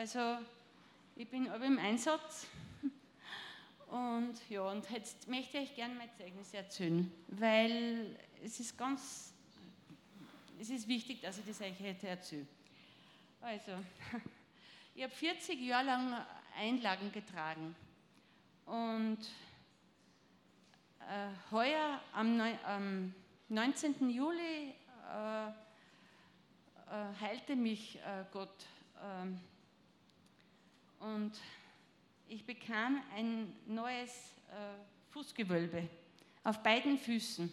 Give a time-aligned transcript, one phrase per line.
[0.00, 0.38] Also
[1.14, 2.46] ich bin aber im Einsatz.
[3.88, 9.34] Und ja, und jetzt möchte ich gerne mein Zeugnis erzählen, weil es ist ganz,
[10.58, 12.46] es ist wichtig, dass ich das euch heute erzähle.
[13.42, 13.72] Also,
[14.94, 16.26] ich habe 40 Jahre lang
[16.56, 17.76] Einlagen getragen
[18.64, 19.18] und
[21.00, 23.14] äh, heuer am, am
[23.50, 24.08] 19.
[24.08, 24.72] Juli
[25.12, 25.52] äh, äh,
[27.20, 28.64] heilte mich äh, Gott
[29.02, 29.38] ähm,
[31.00, 31.32] und
[32.28, 35.88] ich bekam ein neues äh, Fußgewölbe
[36.44, 37.50] auf beiden Füßen.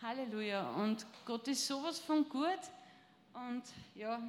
[0.00, 0.70] Halleluja.
[0.70, 2.60] Und Gott ist sowas von gut
[3.32, 3.62] und
[3.94, 4.20] ja,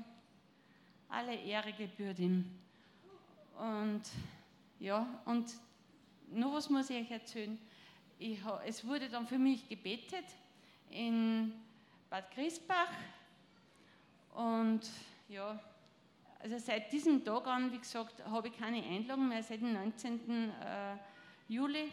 [1.09, 2.49] alle Ehre gebührt ihm.
[3.57, 4.01] Und
[4.79, 5.53] ja, und
[6.31, 7.57] nur was muss ich euch erzählen.
[8.17, 10.25] Ich, es wurde dann für mich gebetet
[10.89, 11.53] in
[12.09, 12.91] Bad Griesbach
[14.33, 14.81] und
[15.27, 15.59] ja,
[16.39, 20.51] also seit diesem Tag an, wie gesagt, habe ich keine Einladung mehr, seit dem 19.
[20.51, 20.95] Äh,
[21.47, 21.91] Juli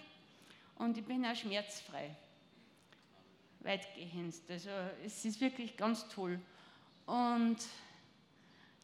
[0.77, 2.15] und ich bin auch schmerzfrei.
[3.61, 4.35] Weitgehend.
[4.49, 4.71] Also
[5.05, 6.41] es ist wirklich ganz toll.
[7.07, 7.59] Und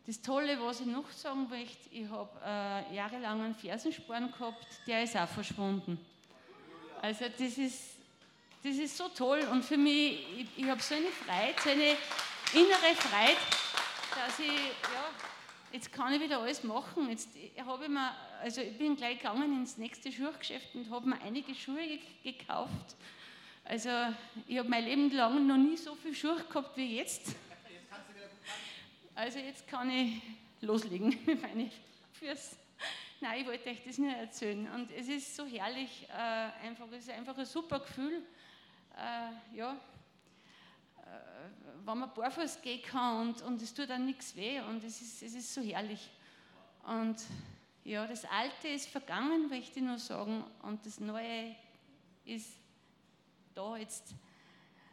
[0.07, 5.03] das Tolle, was ich noch sagen möchte, ich habe äh, jahrelang einen Fersensporn gehabt, der
[5.03, 5.99] ist auch verschwunden.
[7.03, 7.97] Also das ist,
[8.63, 11.97] das ist so toll und für mich, ich, ich habe so eine Freude, so eine
[12.55, 13.37] innere Freude,
[14.15, 15.11] dass ich, ja,
[15.73, 17.09] jetzt kann ich wieder alles machen.
[17.11, 17.29] Jetzt
[17.65, 21.55] habe ich mir, also ich bin gleich gegangen ins nächste Schuhgeschäft und habe mir einige
[21.55, 22.97] Schuhe gekauft.
[23.65, 23.91] Also
[24.47, 27.35] ich habe mein Leben lang noch nie so viel Schuhe gehabt wie jetzt.
[29.15, 30.23] Also jetzt kann ich
[30.61, 31.71] loslegen mit meinen
[32.13, 32.57] Füßen.
[33.21, 34.69] Nein, ich wollte euch das nur erzählen.
[34.75, 38.23] Und es ist so herrlich, äh, einfach, es ist einfach ein super Gefühl.
[38.97, 39.77] Äh, ja,
[41.85, 45.23] wenn man barfuß gehen kann und, und es tut dann nichts weh und es ist,
[45.23, 46.11] es ist so herrlich.
[46.85, 47.17] Und
[47.85, 51.57] ja, das Alte ist vergangen, möchte ich nur sagen, und das Neue
[52.25, 52.59] ist
[53.55, 54.15] da jetzt.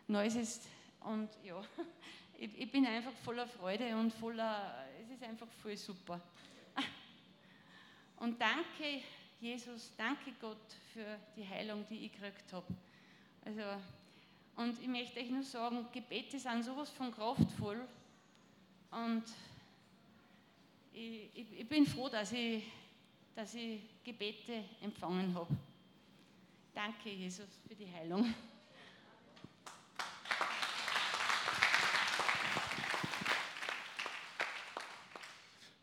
[0.08, 0.64] Neues ist,
[1.02, 1.62] und ja,
[2.38, 6.22] ich, ich, bin einfach voller Freude und voller, es ist einfach voll super.
[8.18, 9.02] Und danke,
[9.42, 12.68] Jesus, danke Gott für die Heilung, die ich gekriegt habe.
[13.44, 13.62] Also,
[14.56, 17.82] und ich möchte euch nur sagen, Gebete sind sowas von kraftvoll.
[18.92, 19.24] Und
[20.94, 22.64] ich, ich, ich bin froh, dass ich,
[23.36, 25.48] dass ich Gebete empfangen habe.
[26.74, 28.34] Danke, Jesus, für die Heilung.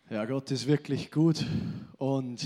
[0.09, 1.45] Ja, Gott ist wirklich gut
[1.97, 2.45] und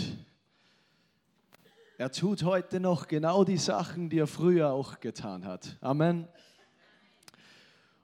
[1.99, 5.79] er tut heute noch genau die Sachen, die er früher auch getan hat.
[5.81, 6.29] Amen.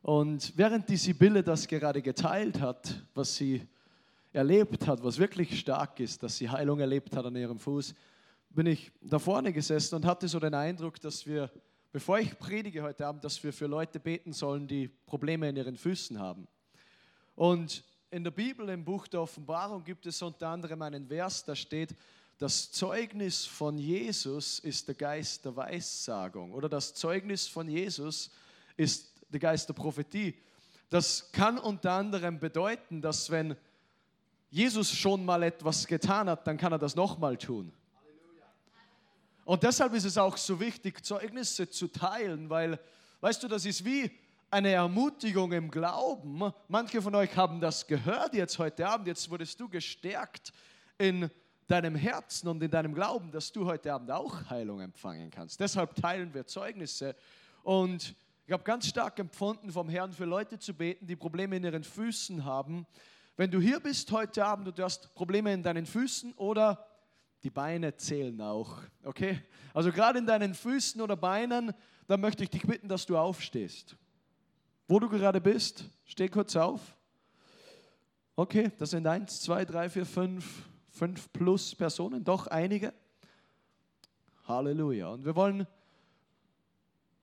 [0.01, 3.69] Und während die Sibylle das gerade geteilt hat, was sie
[4.33, 7.95] erlebt hat, was wirklich stark ist, dass sie Heilung erlebt hat an ihrem Fuß,
[8.49, 11.51] bin ich da vorne gesessen und hatte so den Eindruck, dass wir,
[11.93, 15.77] bevor ich predige heute Abend, dass wir für Leute beten sollen, die Probleme in ihren
[15.77, 16.49] Füßen haben.
[17.35, 21.55] Und in der Bibel, im Buch der Offenbarung, gibt es unter anderem einen Vers, da
[21.55, 21.95] steht,
[22.43, 28.33] das Zeugnis von Jesus ist der Geist der Weissagung oder das Zeugnis von Jesus
[28.77, 30.35] ist der Geist der Prophetie.
[30.91, 33.55] Das kann unter anderem bedeuten, dass wenn
[34.51, 37.73] Jesus schon mal etwas getan hat, dann kann er das nochmal tun.
[39.45, 42.81] Und deshalb ist es auch so wichtig, Zeugnisse zu teilen, weil,
[43.21, 44.11] weißt du, das ist wie
[44.51, 46.53] eine Ermutigung im Glauben.
[46.67, 49.07] Manche von euch haben das gehört jetzt heute Abend.
[49.07, 50.53] Jetzt wurdest du gestärkt
[50.99, 51.31] in
[51.67, 55.61] deinem Herzen und in deinem Glauben, dass du heute Abend auch Heilung empfangen kannst.
[55.61, 57.15] Deshalb teilen wir Zeugnisse.
[57.63, 58.15] Und
[58.47, 61.85] ich habe ganz stark empfunden, vom Herrn für Leute zu beten, die Probleme in ihren
[61.85, 62.87] Füßen haben.
[63.37, 66.87] Wenn du hier bist heute Abend und du hast Probleme in deinen Füßen oder
[67.43, 69.41] die Beine zählen auch, okay?
[69.75, 71.73] Also gerade in deinen Füßen oder Beinen,
[72.07, 73.97] dann möchte ich dich bitten, dass du aufstehst.
[74.87, 76.81] Wo du gerade bist, steh kurz auf.
[78.37, 82.93] Okay, das sind eins, zwei, drei, vier, fünf, fünf plus Personen, doch einige.
[84.47, 85.09] Halleluja.
[85.09, 85.67] Und wir wollen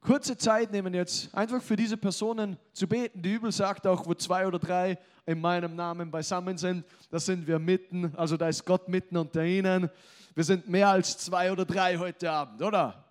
[0.02, 3.22] kurze Zeit nehmen jetzt, einfach für diese Personen zu beten.
[3.22, 7.46] Die Bibel sagt auch, wo zwei oder drei in meinem Namen beisammen sind, da sind
[7.46, 9.90] wir mitten, also da ist Gott mitten unter ihnen.
[10.34, 13.06] Wir sind mehr als zwei oder drei heute Abend, oder?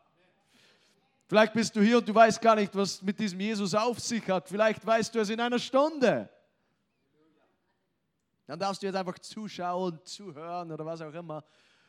[1.28, 4.28] Vielleicht bist du hier und du weißt gar nicht, was mit diesem Jesus auf sich
[4.30, 4.48] hat.
[4.48, 6.28] Vielleicht weißt du es in einer Stunde.
[8.48, 11.44] Dann darfst du jetzt einfach zuschauen, zuhören oder was auch immer.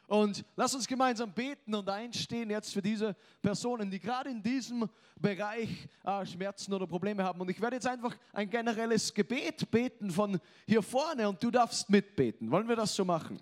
[0.07, 4.89] Und lass uns gemeinsam beten und einstehen jetzt für diese Personen, die gerade in diesem
[5.15, 7.39] Bereich äh, Schmerzen oder Probleme haben.
[7.39, 11.89] Und ich werde jetzt einfach ein generelles Gebet beten von hier vorne und du darfst
[11.89, 12.51] mitbeten.
[12.51, 13.41] Wollen wir das so machen?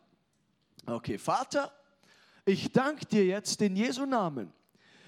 [0.85, 1.71] Okay, Vater,
[2.45, 4.53] ich danke dir jetzt in Jesu Namen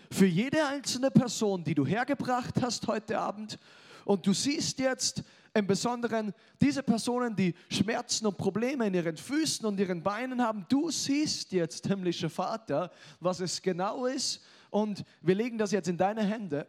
[0.09, 3.59] für jede einzelne Person, die du hergebracht hast heute Abend.
[4.03, 5.23] Und du siehst jetzt,
[5.59, 10.65] im Besonderen diese Personen, die Schmerzen und Probleme in ihren Füßen und ihren Beinen haben.
[10.69, 14.41] Du siehst jetzt, himmlischer Vater, was es genau ist
[14.71, 16.67] und wir legen das jetzt in deine Hände.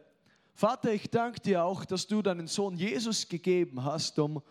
[0.53, 4.41] Vater, ich danke dir auch, dass du deinen Sohn Jesus gegeben hast, um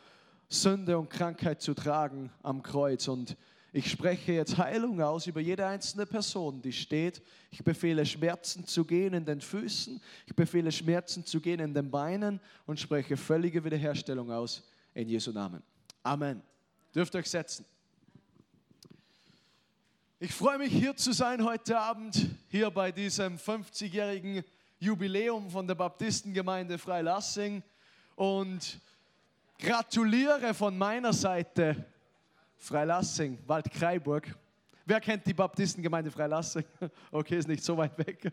[0.49, 3.37] Sünde und Krankheit zu tragen am Kreuz und
[3.73, 7.23] ich spreche jetzt Heilung aus über jede einzelne Person, die steht.
[7.53, 10.01] Ich befehle Schmerzen zu gehen in den Füßen.
[10.27, 15.31] Ich befehle Schmerzen zu gehen in den Beinen und spreche völlige Wiederherstellung aus in Jesu
[15.31, 15.63] Namen.
[16.03, 16.43] Amen.
[16.93, 17.65] Dürft euch setzen.
[20.19, 24.45] Ich freue mich hier zu sein heute Abend, hier bei diesem 50-jährigen
[24.81, 27.63] Jubiläum von der Baptistengemeinde Freilassing
[28.17, 28.81] und
[29.59, 31.87] gratuliere von meiner Seite
[32.61, 34.37] Freilassing, Waldkraiburg.
[34.85, 36.65] Wer kennt die Baptistengemeinde Freilassing?
[37.11, 38.31] Okay, ist nicht so weit weg.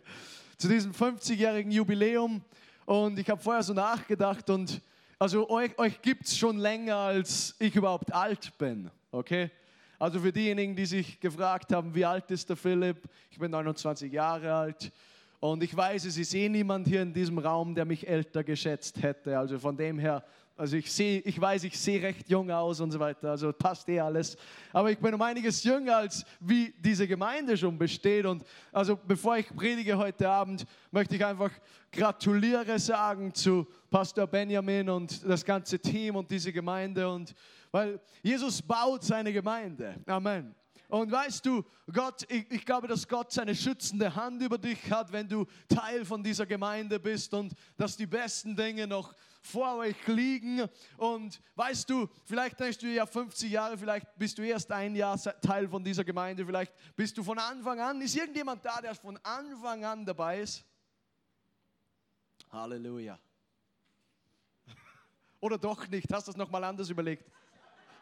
[0.58, 2.42] Zu diesem 50-jährigen Jubiläum.
[2.86, 4.82] Und ich habe vorher so nachgedacht und
[5.18, 8.92] also euch, euch gibt es schon länger, als ich überhaupt alt bin.
[9.12, 9.50] Okay?
[9.98, 13.10] Also für diejenigen, die sich gefragt haben, wie alt ist der Philipp?
[13.32, 14.92] Ich bin 29 Jahre alt.
[15.40, 19.02] Und ich weiß, es ist eh niemand hier in diesem Raum, der mich älter geschätzt
[19.02, 19.40] hätte.
[19.40, 20.24] Also von dem her
[20.58, 23.88] also ich sehe, ich weiß, ich sehe recht jung aus und so weiter, also passt
[23.90, 24.36] eh alles.
[24.74, 28.26] Aber ich bin um einiges jünger, als wie diese Gemeinde schon besteht.
[28.26, 31.52] Und also bevor ich predige heute Abend, möchte ich einfach
[31.92, 37.08] gratuliere sagen zu Pastor Benjamin und das ganze Team und diese Gemeinde.
[37.08, 37.36] Und
[37.72, 39.96] weil Jesus baut seine Gemeinde.
[40.08, 40.56] Amen.
[40.90, 45.12] Und weißt du, Gott, ich, ich, glaube, dass Gott seine schützende Hand über dich hat,
[45.12, 49.96] wenn du Teil von dieser Gemeinde bist und dass die besten Dinge noch vor euch
[50.08, 50.68] liegen.
[50.98, 55.18] Und weißt du, vielleicht denkst du ja 50 Jahre, vielleicht bist du erst ein Jahr
[55.42, 58.02] Teil von dieser Gemeinde, vielleicht bist du von Anfang an.
[58.02, 60.66] Ist irgendjemand da, der von Anfang an dabei ist?
[62.52, 63.20] Halleluja.
[65.40, 66.12] Oder doch nicht?
[66.12, 67.30] Hast du das nochmal anders überlegt?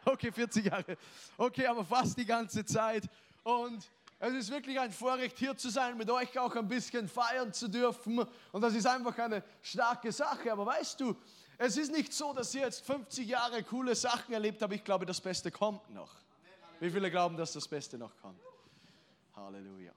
[0.04, 0.96] Okay, 40 Jahre.
[1.36, 3.08] Okay, aber fast die ganze Zeit.
[3.42, 7.52] Und es ist wirklich ein Vorrecht, hier zu sein, mit euch auch ein bisschen feiern
[7.52, 8.24] zu dürfen.
[8.52, 10.50] Und das ist einfach eine starke Sache.
[10.50, 11.14] Aber weißt du,
[11.58, 14.72] es ist nicht so, dass ihr jetzt 50 Jahre coole Sachen erlebt habt.
[14.72, 16.14] Ich glaube, das Beste kommt noch.
[16.80, 18.40] Wie viele glauben, dass das Beste noch kommt?
[19.34, 19.92] Halleluja.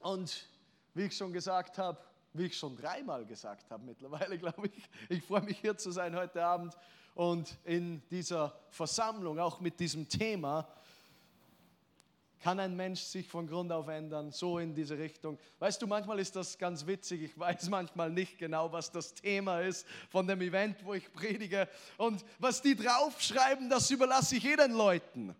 [0.00, 0.48] Und
[0.94, 1.98] wie ich schon gesagt habe,
[2.32, 6.16] wie ich schon dreimal gesagt habe mittlerweile, glaube ich, ich freue mich hier zu sein
[6.16, 6.76] heute Abend
[7.14, 10.68] und in dieser Versammlung auch mit diesem Thema
[12.40, 15.38] kann ein Mensch sich von Grund auf ändern, so in diese Richtung.
[15.58, 17.22] Weißt du, manchmal ist das ganz witzig.
[17.22, 21.68] Ich weiß manchmal nicht genau, was das Thema ist von dem Event, wo ich predige.
[21.98, 25.34] Und was die draufschreiben, das überlasse ich jeden Leuten.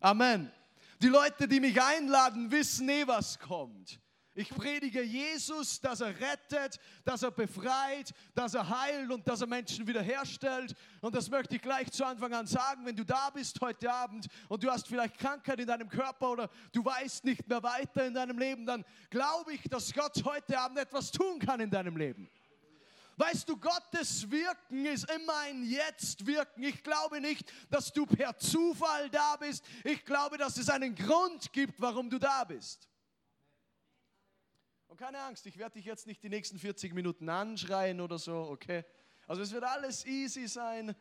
[0.00, 0.52] Amen.
[1.00, 3.98] Die Leute, die mich einladen, wissen eh, was kommt.
[4.38, 9.46] Ich predige Jesus, dass er rettet, dass er befreit, dass er heilt und dass er
[9.46, 10.74] Menschen wiederherstellt.
[11.00, 12.84] Und das möchte ich gleich zu Anfang an sagen.
[12.84, 16.50] Wenn du da bist heute Abend und du hast vielleicht Krankheit in deinem Körper oder
[16.70, 20.80] du weißt nicht mehr weiter in deinem Leben, dann glaube ich, dass Gott heute Abend
[20.80, 22.28] etwas tun kann in deinem Leben.
[23.16, 26.62] Weißt du, Gottes Wirken ist immer ein Jetzt-Wirken.
[26.62, 29.64] Ich glaube nicht, dass du per Zufall da bist.
[29.82, 32.86] Ich glaube, dass es einen Grund gibt, warum du da bist.
[34.96, 38.34] Und keine Angst, ich werde dich jetzt nicht die nächsten 40 Minuten anschreien oder so,
[38.48, 38.82] okay?
[39.26, 40.96] Also es wird alles easy sein,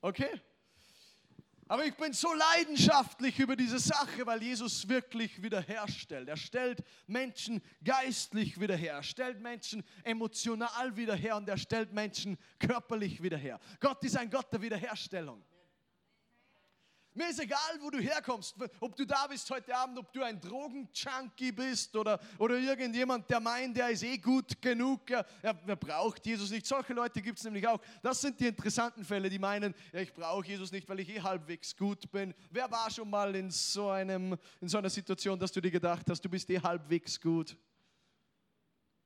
[0.00, 0.40] okay?
[1.68, 6.28] Aber ich bin so leidenschaftlich über diese Sache, weil Jesus wirklich wiederherstellt.
[6.28, 11.92] Er stellt Menschen geistlich wieder her, er stellt Menschen emotional wieder her und er stellt
[11.92, 13.60] Menschen körperlich wieder her.
[13.78, 15.40] Gott ist ein Gott der Wiederherstellung.
[17.16, 20.40] Mir ist egal, wo du herkommst, ob du da bist heute Abend, ob du ein
[20.40, 26.26] Drogenjunkie bist oder, oder irgendjemand, der meint, der ist eh gut genug, er, er, braucht
[26.26, 26.66] Jesus nicht.
[26.66, 27.80] Solche Leute gibt es nämlich auch.
[28.02, 31.20] Das sind die interessanten Fälle, die meinen, ja, ich brauche Jesus nicht, weil ich eh
[31.20, 32.34] halbwegs gut bin.
[32.50, 36.10] Wer war schon mal in so, einem, in so einer Situation, dass du dir gedacht
[36.10, 37.56] hast, du bist eh halbwegs gut?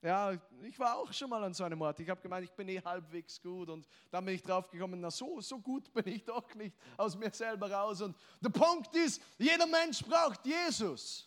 [0.01, 1.99] Ja, ich war auch schon mal an so einem Ort.
[1.99, 5.11] Ich habe gemeint, ich bin eh halbwegs gut und dann bin ich drauf gekommen, na
[5.11, 8.01] so, so gut bin ich doch nicht aus mir selber raus.
[8.01, 11.27] Und der Punkt ist, jeder Mensch braucht Jesus.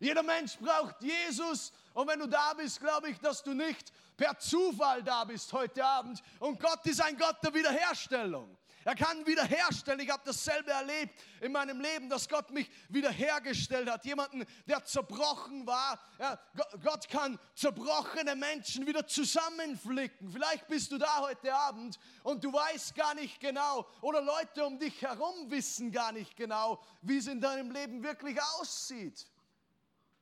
[0.00, 1.72] Jeder Mensch braucht Jesus.
[1.92, 5.84] Und wenn du da bist, glaube ich, dass du nicht per Zufall da bist heute
[5.84, 6.22] Abend.
[6.40, 8.56] Und Gott ist ein Gott der Wiederherstellung.
[8.84, 10.00] Er kann wiederherstellen.
[10.00, 14.04] Ich habe dasselbe erlebt in meinem Leben, dass Gott mich wiederhergestellt hat.
[14.04, 15.98] Jemanden, der zerbrochen war.
[16.18, 16.38] Ja,
[16.82, 20.30] Gott kann zerbrochene Menschen wieder zusammenflicken.
[20.30, 24.78] Vielleicht bist du da heute Abend und du weißt gar nicht genau oder Leute um
[24.78, 29.26] dich herum wissen gar nicht genau, wie es in deinem Leben wirklich aussieht.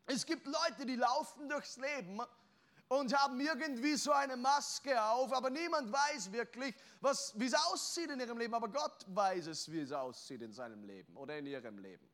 [0.06, 2.20] Es gibt Leute, die laufen durchs Leben
[2.98, 6.74] und haben irgendwie so eine Maske auf, aber niemand weiß wirklich,
[7.34, 8.52] wie es aussieht in ihrem Leben.
[8.54, 12.06] Aber Gott weiß es, wie es aussieht in seinem Leben oder in ihrem Leben.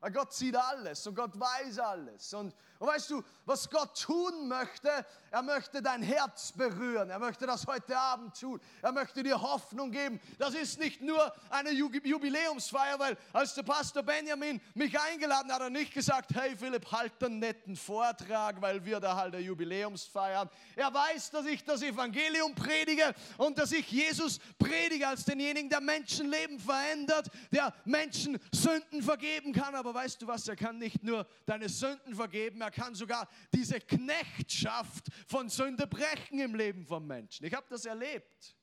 [0.00, 2.32] Weil Gott sieht alles und Gott weiß alles.
[2.32, 4.88] Und, und weißt du, was Gott tun möchte?
[5.30, 7.10] Er möchte dein Herz berühren.
[7.10, 8.60] Er möchte das heute Abend tun.
[8.80, 10.20] Er möchte dir Hoffnung geben.
[10.38, 15.62] Das ist nicht nur eine Jubiläumsfeier, weil als der Pastor Benjamin mich eingeladen hat, hat
[15.66, 20.38] er nicht gesagt, hey Philipp, halt einen netten Vortrag, weil wir da halt eine Jubiläumsfeier
[20.38, 20.50] haben.
[20.76, 25.80] Er weiß, dass ich das Evangelium predige und dass ich Jesus predige als denjenigen, der
[25.80, 31.02] Menschenleben verändert, der Menschen Sünden vergeben kann, aber aber weißt du was, er kann nicht
[31.02, 37.06] nur deine Sünden vergeben, er kann sogar diese Knechtschaft von Sünde brechen im Leben von
[37.06, 37.46] Menschen.
[37.46, 38.54] Ich habe das erlebt.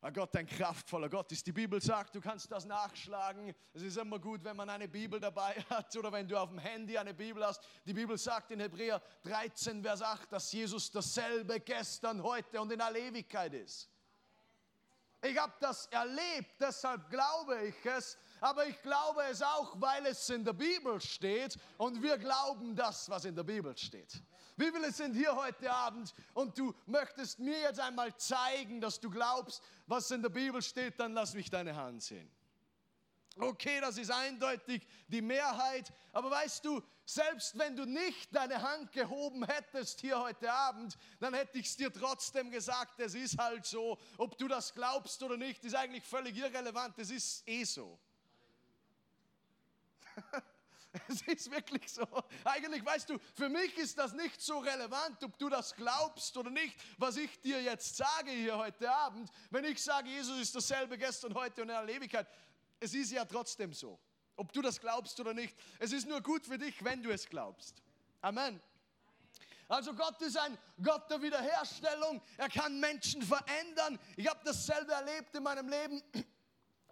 [0.00, 1.46] Aber Gott, ein kraftvoller Gott ist.
[1.46, 3.54] Die Bibel sagt, du kannst das nachschlagen.
[3.72, 6.58] Es ist immer gut, wenn man eine Bibel dabei hat oder wenn du auf dem
[6.58, 7.62] Handy eine Bibel hast.
[7.86, 12.80] Die Bibel sagt in Hebräer 13, Vers 8, dass Jesus dasselbe gestern, heute und in
[12.80, 13.92] aller Ewigkeit ist.
[15.24, 20.28] Ich habe das erlebt, deshalb glaube ich es, aber ich glaube es auch, weil es
[20.28, 24.20] in der Bibel steht und wir glauben das, was in der Bibel steht.
[24.56, 29.10] Wie viele sind hier heute Abend und du möchtest mir jetzt einmal zeigen, dass du
[29.10, 32.30] glaubst, was in der Bibel steht, dann lass mich deine Hand sehen.
[33.38, 38.92] Okay, das ist eindeutig die Mehrheit, aber weißt du, selbst wenn du nicht deine Hand
[38.92, 43.64] gehoben hättest hier heute Abend, dann hätte ich es dir trotzdem gesagt, es ist halt
[43.64, 47.98] so, ob du das glaubst oder nicht, ist eigentlich völlig irrelevant, es ist eh so.
[51.08, 52.06] Es ist wirklich so.
[52.44, 56.50] Eigentlich weißt du, für mich ist das nicht so relevant, ob du das glaubst oder
[56.50, 59.30] nicht, was ich dir jetzt sage hier heute Abend.
[59.50, 62.26] Wenn ich sage, Jesus ist dasselbe gestern, heute und in der Ewigkeit,
[62.78, 63.98] es ist ja trotzdem so.
[64.36, 65.56] Ob du das glaubst oder nicht.
[65.78, 67.82] Es ist nur gut für dich, wenn du es glaubst.
[68.20, 68.60] Amen.
[69.68, 72.20] Also Gott ist ein Gott der Wiederherstellung.
[72.36, 73.98] Er kann Menschen verändern.
[74.16, 76.02] Ich habe dasselbe erlebt in meinem Leben.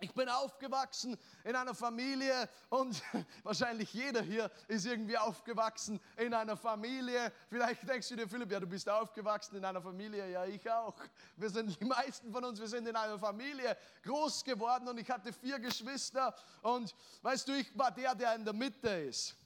[0.03, 1.15] Ich bin aufgewachsen
[1.45, 3.03] in einer Familie und
[3.43, 7.31] wahrscheinlich jeder hier ist irgendwie aufgewachsen in einer Familie.
[7.51, 10.31] Vielleicht denkst du dir, Philipp, ja, du bist aufgewachsen in einer Familie.
[10.31, 10.97] Ja, ich auch.
[11.37, 15.11] Wir sind, die meisten von uns, wir sind in einer Familie groß geworden und ich
[15.11, 19.37] hatte vier Geschwister und weißt du, ich war der, der in der Mitte ist.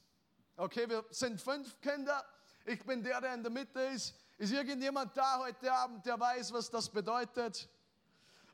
[0.56, 2.24] Okay, wir sind fünf Kinder.
[2.64, 4.14] Ich bin der, der in der Mitte ist.
[4.38, 7.68] Ist irgendjemand da heute Abend, der weiß, was das bedeutet?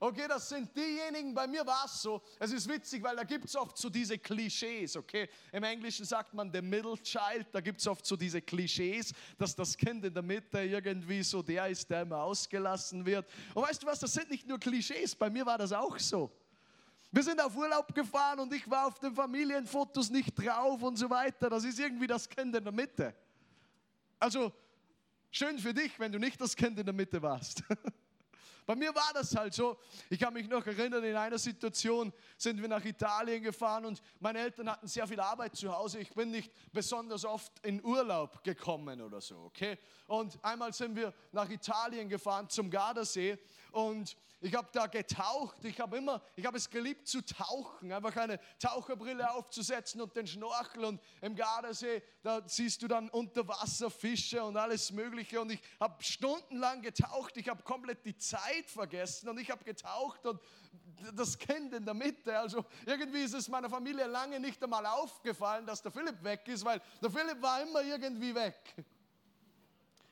[0.03, 3.45] Okay, das sind diejenigen, bei mir war es so, es ist witzig, weil da gibt
[3.45, 5.29] es oft so diese Klischees, okay?
[5.53, 9.55] Im Englischen sagt man the middle child, da gibt es oft so diese Klischees, dass
[9.55, 13.29] das Kind in der Mitte irgendwie so der ist, der immer ausgelassen wird.
[13.53, 16.33] Und weißt du was, das sind nicht nur Klischees, bei mir war das auch so.
[17.13, 21.11] Wir sind auf Urlaub gefahren und ich war auf den Familienfotos nicht drauf und so
[21.11, 21.51] weiter.
[21.51, 23.15] Das ist irgendwie das Kind in der Mitte.
[24.19, 24.51] Also,
[25.31, 27.63] schön für dich, wenn du nicht das Kind in der Mitte warst.
[28.71, 29.79] Bei mir war das halt so.
[30.11, 34.39] Ich kann mich noch erinnern, in einer Situation sind wir nach Italien gefahren und meine
[34.39, 35.99] Eltern hatten sehr viel Arbeit zu Hause.
[35.99, 39.77] Ich bin nicht besonders oft in Urlaub gekommen oder so, okay?
[40.07, 43.41] Und einmal sind wir nach Italien gefahren zum Gardasee
[43.73, 45.65] und ich habe da getaucht.
[45.65, 50.27] Ich habe immer, ich habe es geliebt zu tauchen, einfach eine Taucherbrille aufzusetzen und den
[50.27, 56.03] Schnorchel und im Gardasee, da siehst du dann Unterwasserfische und alles Mögliche und ich habe
[56.03, 57.37] stundenlang getaucht.
[57.37, 60.41] Ich habe komplett die Zeit vergessen und ich habe getaucht und
[61.15, 62.39] das Kind in der Mitte.
[62.39, 66.65] Also irgendwie ist es meiner Familie lange nicht einmal aufgefallen, dass der Philipp weg ist,
[66.65, 68.57] weil der Philipp war immer irgendwie weg.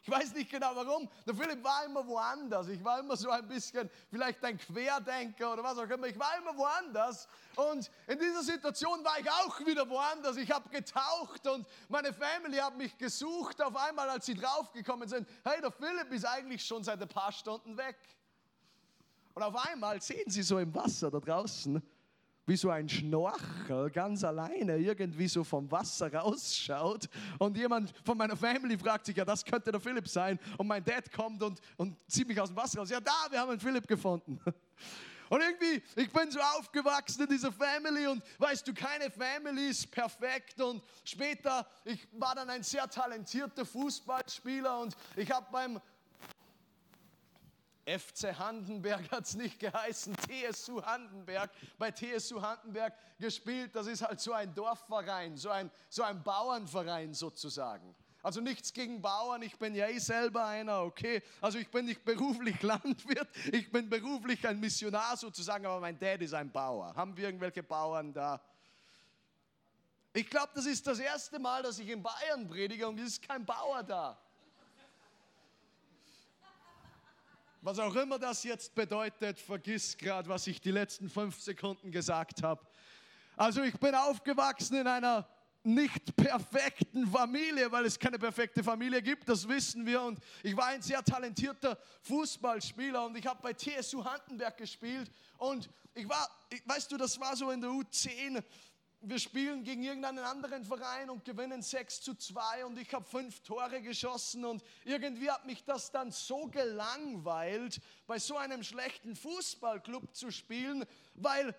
[0.09, 1.07] Ich weiß nicht genau warum.
[1.27, 2.69] Der Philipp war immer woanders.
[2.69, 6.07] Ich war immer so ein bisschen vielleicht ein Querdenker oder was auch immer.
[6.07, 7.29] Ich war immer woanders.
[7.55, 10.39] Und in dieser Situation war ich auch wieder woanders.
[10.39, 13.61] Ich habe getaucht und meine Family hat mich gesucht.
[13.61, 17.31] Auf einmal, als sie draufgekommen sind, hey, der Philipp ist eigentlich schon seit ein paar
[17.31, 17.99] Stunden weg.
[19.35, 21.83] Und auf einmal sehen sie so im Wasser da draußen
[22.49, 28.37] wie so ein Schnorchel ganz alleine irgendwie so vom Wasser rausschaut und jemand von meiner
[28.37, 31.97] Family fragt sich, ja, das könnte der Philipp sein und mein Dad kommt und, und
[32.11, 32.89] zieht mich aus dem Wasser raus.
[32.89, 34.41] Ja, da, wir haben einen Philipp gefunden.
[35.31, 39.91] Und irgendwie, ich bin so aufgewachsen in dieser Family und weißt du, keine Family ist
[39.91, 40.59] perfekt.
[40.59, 45.79] Und später, ich war dann ein sehr talentierter Fußballspieler und ich habe beim
[47.89, 51.51] FC Handenberg hat es nicht geheißen, TSU Handenberg.
[51.79, 57.15] Bei TSU Handenberg gespielt, das ist halt so ein Dorfverein, so ein, so ein Bauernverein
[57.15, 57.95] sozusagen.
[58.23, 61.23] Also nichts gegen Bauern, ich bin ja eh selber einer, okay.
[61.41, 66.21] Also ich bin nicht beruflich Landwirt, ich bin beruflich ein Missionar sozusagen, aber mein Dad
[66.21, 66.95] ist ein Bauer.
[66.95, 68.41] Haben wir irgendwelche Bauern da?
[70.13, 73.23] Ich glaube, das ist das erste Mal, dass ich in Bayern predige und es ist
[73.23, 74.19] kein Bauer da.
[77.61, 82.45] Was auch immer das jetzt bedeutet, vergiss gerade, was ich die letzten fünf Sekunden gesagt
[82.45, 82.65] habe.
[83.37, 85.29] Also ich bin aufgewachsen in einer
[85.65, 90.01] nicht perfekten Familie, weil es keine perfekte Familie gibt, das wissen wir.
[90.03, 95.11] Und ich war ein sehr talentierter Fußballspieler und ich habe bei TSU Handenberg gespielt.
[95.37, 96.29] Und ich war,
[96.65, 98.41] weißt du, das war so in der U10
[99.01, 103.41] wir spielen gegen irgendeinen anderen Verein und gewinnen 6 zu 2 und ich habe fünf
[103.41, 110.15] Tore geschossen und irgendwie hat mich das dann so gelangweilt, bei so einem schlechten Fußballclub
[110.15, 111.55] zu spielen, weil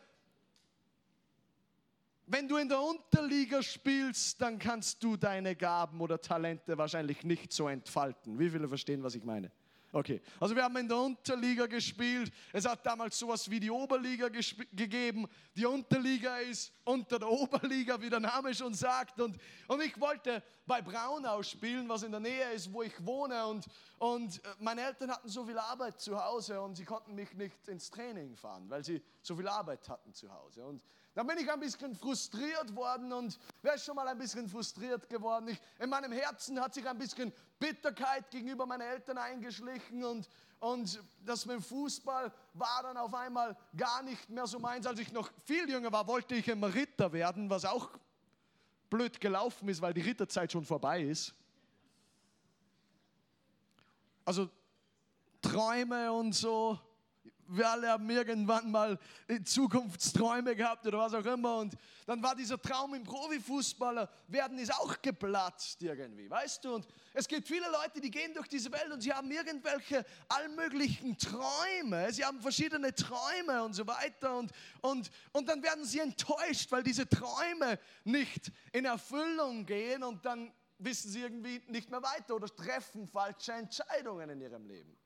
[2.27, 7.51] wenn du in der Unterliga spielst, dann kannst du deine Gaben oder Talente wahrscheinlich nicht
[7.51, 8.37] so entfalten.
[8.37, 9.51] Wie viele verstehen, was ich meine?
[9.91, 12.31] Okay, also wir haben in der Unterliga gespielt.
[12.53, 15.27] Es hat damals sowas wie die Oberliga gegeben.
[15.55, 19.19] Die Unterliga ist unter der Oberliga, wie der Name schon sagt.
[19.19, 19.35] Und,
[19.67, 23.47] und ich wollte bei Braunau spielen, was in der Nähe ist, wo ich wohne.
[23.47, 23.65] Und,
[23.97, 27.67] und äh, meine Eltern hatten so viel Arbeit zu Hause und sie konnten mich nicht
[27.67, 30.67] ins Training fahren, weil sie so viel Arbeit hatten zu Hause.
[30.67, 30.83] Und
[31.15, 35.09] dann bin ich ein bisschen frustriert worden und wer ist schon mal ein bisschen frustriert
[35.09, 35.47] geworden?
[35.49, 41.01] Ich, in meinem Herzen hat sich ein bisschen Bitterkeit gegenüber meinen Eltern eingeschlichen und, und
[41.25, 44.85] das mit dem Fußball war dann auf einmal gar nicht mehr so meins.
[44.85, 47.89] Als ich noch viel jünger war, wollte ich immer Ritter werden, was auch
[48.89, 51.33] blöd gelaufen ist, weil die Ritterzeit schon vorbei ist.
[54.25, 54.49] Also
[55.41, 56.79] Träume und so
[57.49, 58.99] wir alle haben irgendwann mal
[59.43, 61.57] Zukunftsträume gehabt oder was auch immer.
[61.57, 61.75] Und
[62.05, 66.75] dann war dieser Traum im Profifußballer werden ist auch geplatzt irgendwie, weißt du?
[66.75, 71.17] Und es gibt viele Leute, die gehen durch diese Welt und sie haben irgendwelche allmöglichen
[71.17, 72.11] Träume.
[72.13, 74.37] Sie haben verschiedene Träume und so weiter.
[74.37, 74.51] Und,
[74.81, 80.51] und, und dann werden sie enttäuscht, weil diese Träume nicht in Erfüllung gehen und dann
[80.77, 84.97] wissen sie irgendwie nicht mehr weiter oder treffen falsche Entscheidungen in ihrem Leben.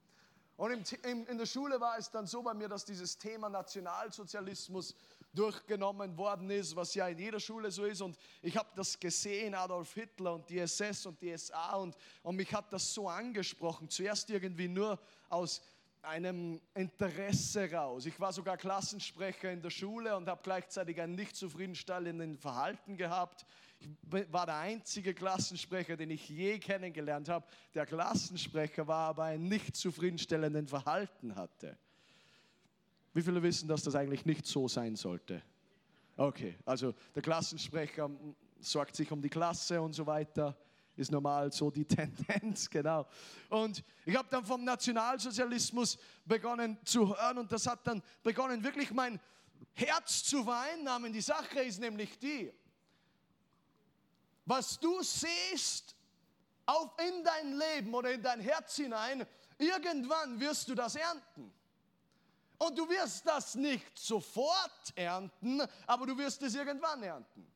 [0.56, 3.50] Und im, im, in der Schule war es dann so bei mir, dass dieses Thema
[3.50, 4.96] Nationalsozialismus
[5.34, 8.02] durchgenommen worden ist, was ja in jeder Schule so ist.
[8.02, 11.76] Und ich habe das gesehen, Adolf Hitler und die SS und die SA.
[11.78, 13.90] Und, und mich hat das so angesprochen.
[13.90, 15.62] Zuerst irgendwie nur aus
[16.04, 18.06] einem Interesse raus.
[18.06, 23.46] Ich war sogar Klassensprecher in der Schule und habe gleichzeitig ein nicht zufriedenstellendes Verhalten gehabt
[24.32, 27.46] war der einzige Klassensprecher, den ich je kennengelernt habe.
[27.74, 31.78] Der Klassensprecher war aber ein nicht zufriedenstellenden Verhalten hatte.
[33.14, 35.42] Wie viele wissen, dass das eigentlich nicht so sein sollte?
[36.18, 38.10] Okay, also der Klassensprecher
[38.60, 40.56] sorgt sich um die Klasse und so weiter.
[40.96, 43.08] Ist normal so die Tendenz, genau.
[43.50, 48.92] Und ich habe dann vom Nationalsozialismus begonnen zu hören und das hat dann begonnen, wirklich
[48.92, 49.20] mein
[49.74, 51.12] Herz zu vereinnahmen.
[51.12, 52.52] Die Sache ist nämlich die,
[54.46, 55.96] was du siehst
[56.66, 59.26] auf in dein Leben oder in dein Herz hinein,
[59.58, 61.54] irgendwann wirst du das ernten.
[62.58, 67.53] Und du wirst das nicht sofort ernten, aber du wirst es irgendwann ernten.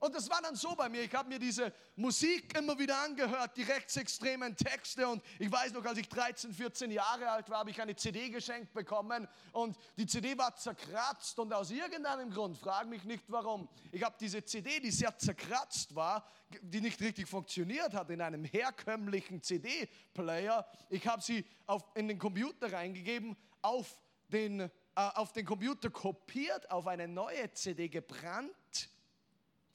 [0.00, 1.02] Und das war dann so bei mir.
[1.02, 5.06] Ich habe mir diese Musik immer wieder angehört, die rechtsextremen Texte.
[5.06, 8.30] Und ich weiß noch, als ich 13, 14 Jahre alt war, habe ich eine CD
[8.30, 9.28] geschenkt bekommen.
[9.52, 11.38] Und die CD war zerkratzt.
[11.38, 15.94] Und aus irgendeinem Grund, frage mich nicht warum, ich habe diese CD, die sehr zerkratzt
[15.94, 16.26] war,
[16.62, 22.18] die nicht richtig funktioniert hat in einem herkömmlichen CD-Player, ich habe sie auf, in den
[22.18, 28.88] Computer reingegeben, auf den, äh, auf den Computer kopiert, auf eine neue CD gebrannt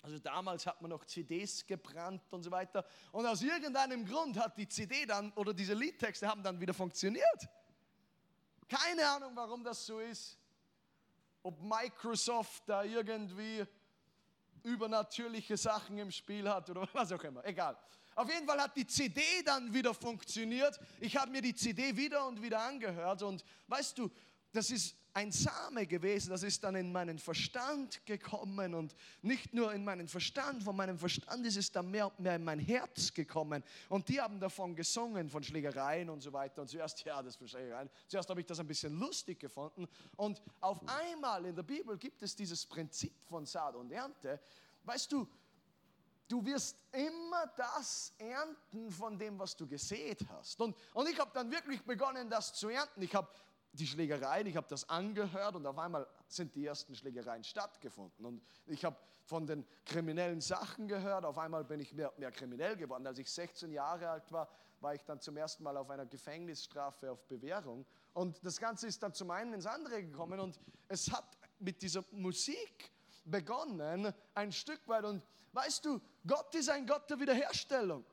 [0.05, 2.85] also damals hat man noch CDs gebrannt und so weiter.
[3.11, 7.49] Und aus irgendeinem Grund hat die CD dann oder diese Liedtexte haben dann wieder funktioniert.
[8.69, 10.37] Keine Ahnung, warum das so ist.
[11.41, 13.65] Ob Microsoft da irgendwie
[14.61, 17.43] übernatürliche Sachen im Spiel hat oder was auch immer.
[17.43, 17.75] Egal.
[18.13, 20.79] Auf jeden Fall hat die CD dann wieder funktioniert.
[20.99, 24.11] Ich habe mir die CD wieder und wieder angehört und weißt du,
[24.55, 29.73] das ist ein Same gewesen, das ist dann in meinen Verstand gekommen und nicht nur
[29.73, 33.13] in meinen Verstand, von meinem Verstand ist es dann mehr und mehr in mein Herz
[33.13, 33.63] gekommen.
[33.87, 36.61] Und die haben davon gesungen, von Schlägereien und so weiter.
[36.61, 39.87] Und zuerst, ja, das von Schlägereien, zuerst habe ich das ein bisschen lustig gefunden.
[40.17, 44.41] Und auf einmal in der Bibel gibt es dieses Prinzip von Saat und Ernte,
[44.83, 45.27] weißt du,
[46.27, 50.59] du wirst immer das ernten von dem, was du gesät hast.
[50.59, 53.01] Und, und ich habe dann wirklich begonnen, das zu ernten.
[53.01, 53.29] Ich habe
[53.75, 58.25] die Schlägereien, ich habe das angehört und auf einmal sind die ersten Schlägereien stattgefunden.
[58.25, 62.75] Und ich habe von den kriminellen Sachen gehört, auf einmal bin ich mehr, mehr kriminell
[62.75, 63.05] geworden.
[63.07, 64.49] Als ich 16 Jahre alt war,
[64.81, 67.85] war ich dann zum ersten Mal auf einer Gefängnisstrafe auf Bewährung.
[68.13, 72.03] Und das Ganze ist dann zum einen ins andere gekommen und es hat mit dieser
[72.11, 72.91] Musik
[73.25, 75.05] begonnen, ein Stück weit.
[75.05, 78.05] Und weißt du, Gott ist ein Gott der Wiederherstellung.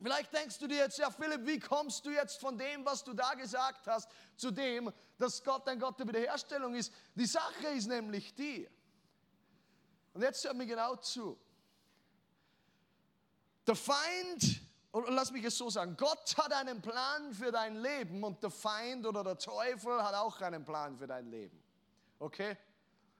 [0.00, 3.14] Vielleicht denkst du dir jetzt, ja Philipp, wie kommst du jetzt von dem, was du
[3.14, 6.92] da gesagt hast, zu dem, dass Gott ein Gott der Wiederherstellung ist?
[7.16, 8.68] Die Sache ist nämlich die,
[10.14, 11.36] und jetzt hört mir genau zu,
[13.66, 18.22] der Feind, und lass mich es so sagen, Gott hat einen Plan für dein Leben
[18.22, 21.60] und der Feind oder der Teufel hat auch einen Plan für dein Leben.
[22.20, 22.56] Okay?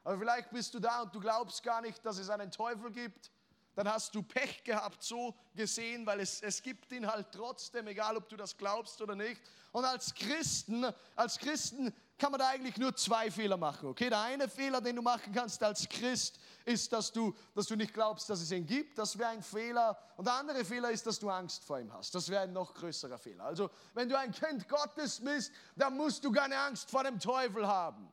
[0.05, 3.31] Aber vielleicht bist du da und du glaubst gar nicht, dass es einen Teufel gibt
[3.79, 8.17] dann hast du Pech gehabt, so gesehen, weil es, es gibt ihn halt trotzdem, egal
[8.17, 9.41] ob du das glaubst oder nicht.
[9.71, 13.91] Und als Christen, als Christen kann man da eigentlich nur zwei Fehler machen.
[13.91, 17.77] Okay, der eine Fehler, den du machen kannst als Christ, ist, dass du, dass du
[17.77, 18.99] nicht glaubst, dass es ihn gibt.
[18.99, 19.97] Das wäre ein Fehler.
[20.17, 22.13] Und der andere Fehler ist, dass du Angst vor ihm hast.
[22.17, 23.45] Das wäre ein noch größerer Fehler.
[23.45, 27.65] Also, wenn du ein Kind Gottes bist, dann musst du keine Angst vor dem Teufel
[27.65, 28.13] haben.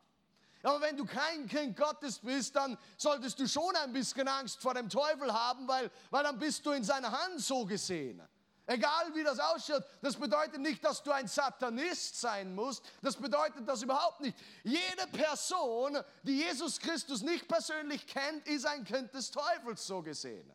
[0.65, 4.73] Aber wenn du kein Kind Gottes bist, dann solltest du schon ein bisschen Angst vor
[4.73, 8.19] dem Teufel haben, weil, weil dann bist du in seiner Hand so gesehen.
[8.65, 12.83] Egal wie das ausschaut, das bedeutet nicht, dass du ein Satanist sein musst.
[13.03, 14.35] Das bedeutet das überhaupt nicht.
[14.63, 20.51] Jede Person, die Jesus Christus nicht persönlich kennt, ist ein Kind des Teufels so gesehen.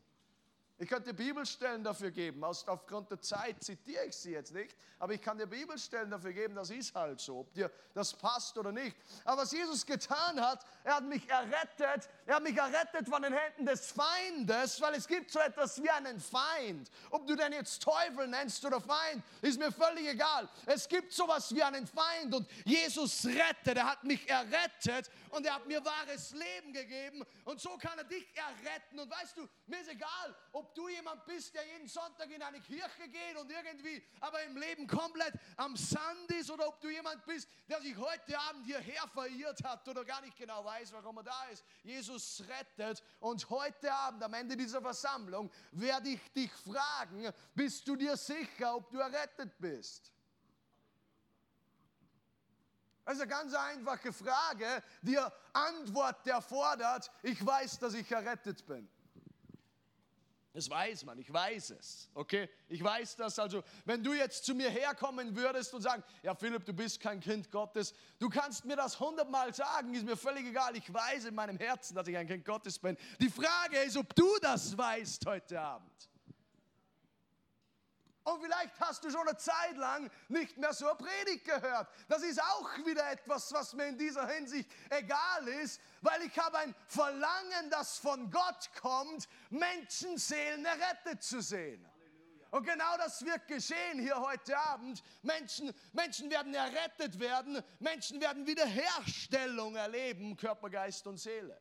[0.81, 2.43] Ich könnte Bibelstellen dafür geben.
[2.43, 6.55] Aufgrund der Zeit zitiere ich sie jetzt nicht, aber ich kann dir Bibelstellen dafür geben,
[6.55, 8.97] das ist halt so, ob dir das passt oder nicht.
[9.27, 13.33] Aber was Jesus getan hat, er hat mich errettet, er hat mich errettet von den
[13.33, 16.89] Händen des Feindes, weil es gibt so etwas wie einen Feind.
[17.11, 20.49] Ob du den jetzt Teufel nennst oder Feind, ist mir völlig egal.
[20.65, 25.57] Es gibt sowas wie einen Feind und Jesus rettet, er hat mich errettet und er
[25.57, 29.01] hat mir wahres Leben gegeben und so kann er dich erretten.
[29.01, 32.61] Und weißt du, mir ist egal, ob du jemand bist, der jeden Sonntag in eine
[32.61, 37.25] Kirche geht und irgendwie aber im Leben komplett am Sand ist oder ob du jemand
[37.27, 41.25] bist, der sich heute Abend hierher verirrt hat oder gar nicht genau weiß, warum er
[41.25, 41.65] da ist.
[41.83, 47.97] Jesus rettet und heute Abend am Ende dieser Versammlung werde ich dich fragen, bist du
[47.97, 50.13] dir sicher, ob du errettet bist?
[53.05, 55.19] Das ist eine ganz einfache Frage, die
[55.53, 58.89] Antwort erfordert, ich weiß, dass ich errettet bin.
[60.53, 62.49] Das weiß man, ich weiß es, okay?
[62.69, 66.65] Ich weiß das, also wenn du jetzt zu mir herkommen würdest und sagen, ja Philipp,
[66.65, 70.77] du bist kein Kind Gottes, du kannst mir das hundertmal sagen, ist mir völlig egal,
[70.77, 72.97] ich weiß in meinem Herzen, dass ich ein Kind Gottes bin.
[73.21, 76.10] Die Frage ist, ob du das weißt heute Abend.
[78.25, 81.89] Und vielleicht hast du schon eine Zeit lang nicht mehr so eine Predigt gehört.
[82.09, 86.59] Das ist auch wieder etwas, was mir in dieser Hinsicht egal ist, weil ich habe
[86.59, 91.87] ein Verlangen, das von Gott kommt, Menschenseelen errettet zu sehen.
[92.51, 95.03] Und genau das wird geschehen hier heute Abend.
[95.23, 101.61] Menschen, Menschen werden errettet werden, Menschen werden Wiederherstellung erleben, Körper, Geist und Seele.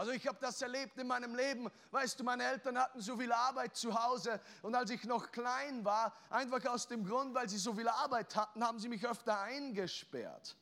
[0.00, 1.70] Also ich habe das erlebt in meinem Leben.
[1.90, 5.84] Weißt du, meine Eltern hatten so viel Arbeit zu Hause und als ich noch klein
[5.84, 9.38] war, einfach aus dem Grund, weil sie so viel Arbeit hatten, haben sie mich öfter
[9.42, 10.56] eingesperrt.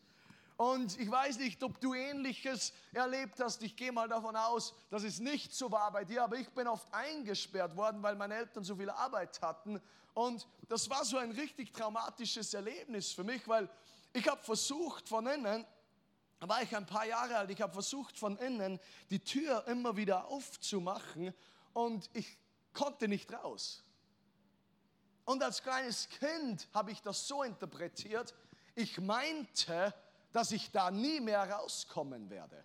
[0.56, 3.62] Und ich weiß nicht, ob du ähnliches erlebt hast.
[3.62, 6.66] Ich gehe mal davon aus, dass es nicht so war bei dir, aber ich bin
[6.66, 9.80] oft eingesperrt worden, weil meine Eltern so viel Arbeit hatten.
[10.14, 13.70] Und das war so ein richtig traumatisches Erlebnis für mich, weil
[14.12, 15.64] ich habe versucht von innen
[16.40, 18.78] da war ich ein paar Jahre alt, ich habe versucht von innen
[19.10, 21.34] die Tür immer wieder aufzumachen
[21.72, 22.38] und ich
[22.72, 23.82] konnte nicht raus.
[25.24, 28.34] Und als kleines Kind habe ich das so interpretiert,
[28.74, 29.92] ich meinte,
[30.32, 32.64] dass ich da nie mehr rauskommen werde.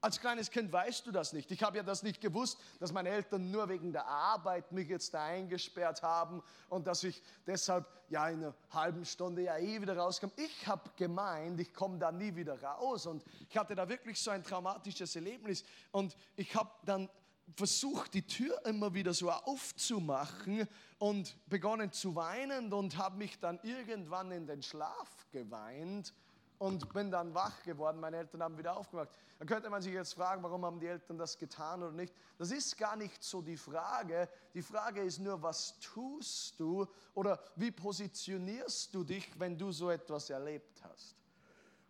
[0.00, 1.50] Als kleines Kind weißt du das nicht.
[1.50, 5.14] Ich habe ja das nicht gewusst, dass meine Eltern nur wegen der Arbeit mich jetzt
[5.14, 9.96] da eingesperrt haben und dass ich deshalb ja in einer halben Stunde ja eh wieder
[9.96, 10.32] rauskomme.
[10.36, 14.30] Ich habe gemeint, ich komme da nie wieder raus und ich hatte da wirklich so
[14.30, 17.08] ein traumatisches Erlebnis und ich habe dann
[17.54, 23.60] versucht, die Tür immer wieder so aufzumachen und begonnen zu weinen und habe mich dann
[23.62, 26.12] irgendwann in den Schlaf geweint
[26.58, 28.00] und bin dann wach geworden.
[28.00, 29.10] Meine Eltern haben wieder aufgemacht.
[29.38, 32.14] Dann könnte man sich jetzt fragen, warum haben die Eltern das getan oder nicht.
[32.38, 34.28] Das ist gar nicht so die Frage.
[34.54, 39.90] Die Frage ist nur, was tust du oder wie positionierst du dich, wenn du so
[39.90, 41.16] etwas erlebt hast.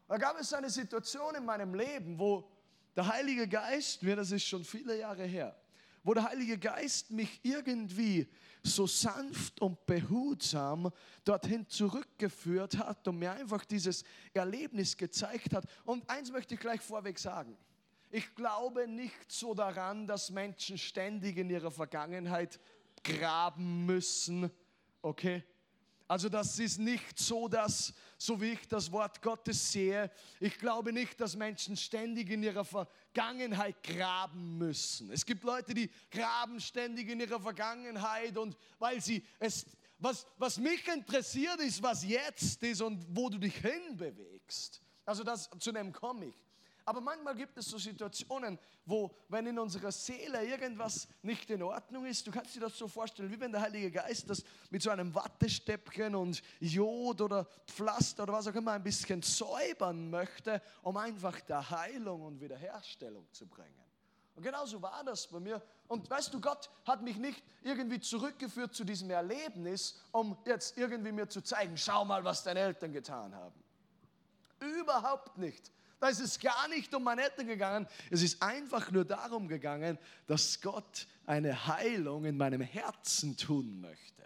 [0.09, 2.49] Da gab es eine Situation in meinem Leben, wo
[2.95, 5.55] der Heilige Geist mir, das ist schon viele Jahre her,
[6.03, 8.29] wo der Heilige Geist mich irgendwie
[8.67, 10.91] so sanft und behutsam
[11.25, 15.65] dorthin zurückgeführt hat und mir einfach dieses Erlebnis gezeigt hat.
[15.85, 17.57] Und eins möchte ich gleich vorweg sagen.
[18.11, 22.61] Ich glaube nicht so daran, dass Menschen ständig in ihrer Vergangenheit
[23.03, 24.51] graben müssen.
[25.03, 25.43] Okay?
[26.09, 30.93] Also das ist nicht so, dass, so wie ich das Wort Gottes sehe, ich glaube
[30.93, 35.11] nicht, dass Menschen ständig in ihrer Vergangenheit graben müssen.
[35.11, 39.67] Es gibt Leute, die graben ständig in ihrer Vergangenheit und weil sie es,
[39.99, 44.81] was, was mich interessiert ist, was jetzt ist und wo du dich hinbewegst.
[45.05, 46.46] Also das, zu dem komme ich.
[46.89, 52.07] Aber manchmal gibt es so Situationen, wo, wenn in unserer Seele irgendwas nicht in Ordnung
[52.07, 54.91] ist, du kannst dir das so vorstellen, wie wenn der Heilige Geist das mit so
[54.91, 60.97] einem Wattestäbchen und Jod oder Pflaster oder was auch immer ein bisschen säubern möchte, um
[60.97, 63.85] einfach der Heilung und Wiederherstellung zu bringen.
[64.37, 65.61] Und genauso war das bei mir.
[65.89, 71.11] Und weißt du, Gott hat mich nicht irgendwie zurückgeführt zu diesem Erlebnis, um jetzt irgendwie
[71.11, 73.61] mir zu zeigen, schau mal, was deine Eltern getan haben.
[74.61, 75.73] Überhaupt nicht.
[75.99, 77.89] Da ist es gar nicht um Eltern gegangen.
[78.11, 84.23] Es ist einfach nur darum gegangen, dass Gott eine Heilung in meinem Herzen tun möchte.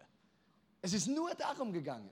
[0.83, 2.11] Es ist nur darum gegangen.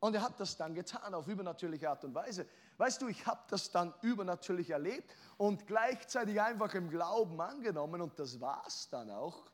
[0.00, 2.46] Und er hat das dann getan auf übernatürliche Art und Weise.
[2.78, 8.18] Weißt du, ich habe das dann übernatürlich erlebt und gleichzeitig einfach im Glauben angenommen und
[8.18, 9.50] das war es dann auch.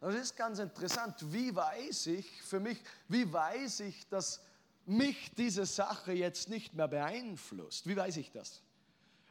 [0.00, 4.40] Und es ist ganz interessant, wie weiß ich für mich, wie weiß ich, dass
[4.86, 7.88] mich diese Sache jetzt nicht mehr beeinflusst.
[7.88, 8.62] Wie weiß ich das?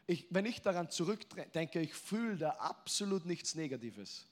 [0.07, 4.25] Ich, wenn ich daran zurückdenke, ich fühle da absolut nichts Negatives.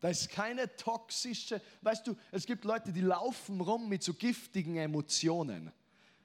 [0.00, 4.76] Da ist keine toxische, weißt du, es gibt Leute, die laufen rum mit so giftigen
[4.76, 5.72] Emotionen.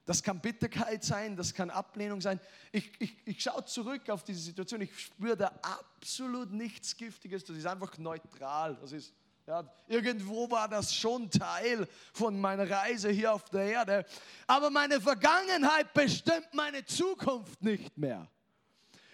[0.06, 2.40] Das kann Bitterkeit sein, das kann Ablehnung sein.
[2.72, 7.56] Ich, ich, ich schaue zurück auf diese Situation, ich spüre da absolut nichts Giftiges, das
[7.56, 8.78] ist einfach neutral.
[8.82, 9.14] Das ist
[9.48, 14.06] ja, irgendwo war das schon Teil von meiner Reise hier auf der Erde.
[14.48, 18.28] Aber meine Vergangenheit bestimmt meine Zukunft nicht mehr.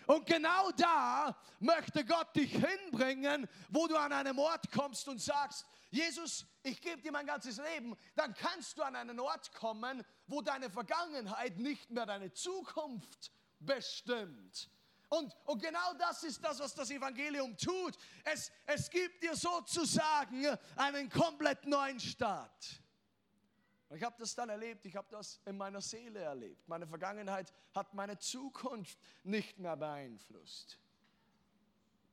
[0.05, 5.65] Und genau da möchte Gott dich hinbringen, wo du an einem Ort kommst und sagst,
[5.89, 10.41] Jesus, ich gebe dir mein ganzes Leben, dann kannst du an einen Ort kommen, wo
[10.41, 14.69] deine Vergangenheit nicht mehr deine Zukunft bestimmt,
[15.09, 17.97] und, und genau das ist das, was das Evangelium tut.
[18.23, 22.81] Es, es gibt dir sozusagen einen komplett neuen Start.
[23.91, 26.67] Ich habe das dann erlebt, ich habe das in meiner Seele erlebt.
[26.67, 30.77] Meine Vergangenheit hat meine Zukunft nicht mehr beeinflusst.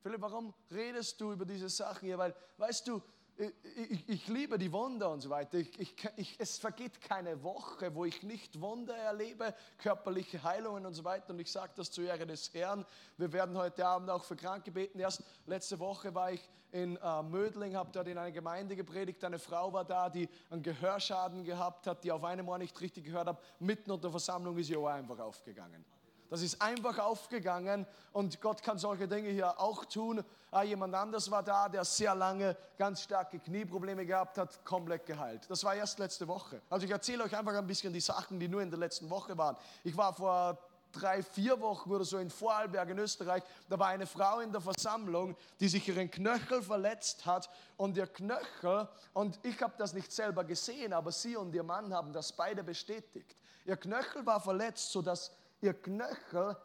[0.01, 2.19] Philipp, warum redest du über diese Sachen hier?
[2.19, 3.03] Weil, weißt du,
[3.37, 5.59] ich, ich, liebe die Wunder und so weiter.
[5.59, 5.79] Ich,
[6.17, 11.33] ich, es vergeht keine Woche, wo ich nicht Wunder erlebe, körperliche Heilungen und so weiter.
[11.33, 12.85] Und ich sage das zu Ehre des Herrn.
[13.17, 15.01] Wir werden heute Abend auch für Kranke beten.
[15.01, 19.23] Erst letzte Woche war ich in äh, Mödling, habe dort in einer Gemeinde gepredigt.
[19.25, 23.05] Eine Frau war da, die einen Gehörschaden gehabt hat, die auf einem Ohr nicht richtig
[23.05, 23.43] gehört hat.
[23.59, 25.85] Mitten unter Versammlung ist ihr Ohr einfach aufgegangen.
[26.31, 30.25] Das ist einfach aufgegangen und Gott kann solche Dinge hier auch tun.
[30.51, 35.43] Ah, jemand anders war da, der sehr lange ganz starke Knieprobleme gehabt hat, komplett geheilt.
[35.49, 36.61] Das war erst letzte Woche.
[36.71, 39.37] Also ich erzähle euch einfach ein bisschen die Sachen, die nur in der letzten Woche
[39.37, 39.57] waren.
[39.83, 40.59] Ich war vor
[40.95, 44.61] drei, vier Wochen oder so in Vorarlberg in Österreich, da war eine Frau in der
[44.61, 50.13] Versammlung, die sich ihren Knöchel verletzt hat und ihr Knöchel, und ich habe das nicht
[50.13, 53.37] selber gesehen, aber sie und ihr Mann haben das beide bestätigt.
[53.65, 55.33] Ihr Knöchel war verletzt, sodass
[55.65, 56.57] ihr Knöchel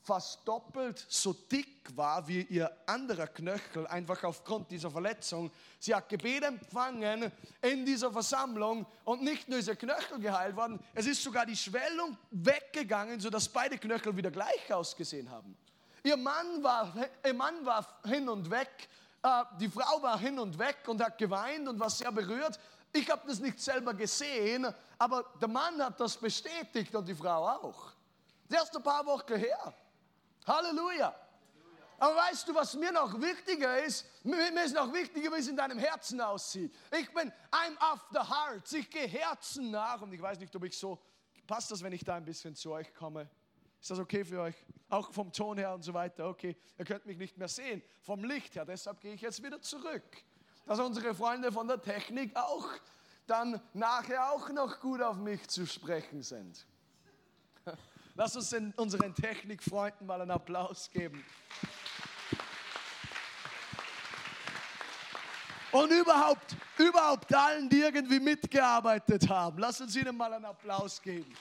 [0.00, 5.50] fast doppelt so dick war wie ihr anderer Knöchel, einfach aufgrund dieser Verletzung.
[5.80, 10.78] Sie hat Gebet empfangen in dieser Versammlung und nicht nur ist ihr Knöchel geheilt worden,
[10.94, 15.56] es ist sogar die Schwellung weggegangen, sodass beide Knöchel wieder gleich ausgesehen haben.
[16.02, 16.92] Ihr Mann war,
[17.26, 18.88] ihr Mann war hin und weg,
[19.22, 22.60] äh, die Frau war hin und weg und hat geweint und war sehr berührt.
[22.92, 24.66] Ich habe das nicht selber gesehen,
[24.98, 27.93] aber der Mann hat das bestätigt und die Frau auch.
[28.48, 29.74] Das ist erst ein paar Wochen her.
[30.46, 31.14] Halleluja.
[31.98, 34.04] Aber weißt du, was mir noch wichtiger ist?
[34.24, 36.74] Mir ist noch wichtiger, wie es in deinem Herzen aussieht.
[36.98, 38.70] Ich bin, I'm after heart.
[38.72, 40.02] Ich gehe Herzen nach.
[40.02, 40.98] Und ich weiß nicht, ob ich so,
[41.46, 43.28] passt das, wenn ich da ein bisschen zu euch komme?
[43.80, 44.56] Ist das okay für euch?
[44.88, 46.28] Auch vom Ton her und so weiter.
[46.28, 47.82] Okay, ihr könnt mich nicht mehr sehen.
[48.00, 48.64] Vom Licht her.
[48.64, 50.02] Deshalb gehe ich jetzt wieder zurück.
[50.66, 52.68] Dass unsere Freunde von der Technik auch
[53.26, 56.66] dann nachher auch noch gut auf mich zu sprechen sind.
[58.16, 61.24] Lass uns unseren Technikfreunden mal einen Applaus geben.
[65.72, 69.58] Und überhaupt, überhaupt allen, die irgendwie mitgearbeitet haben.
[69.58, 71.34] Lass uns ihnen mal einen Applaus geben.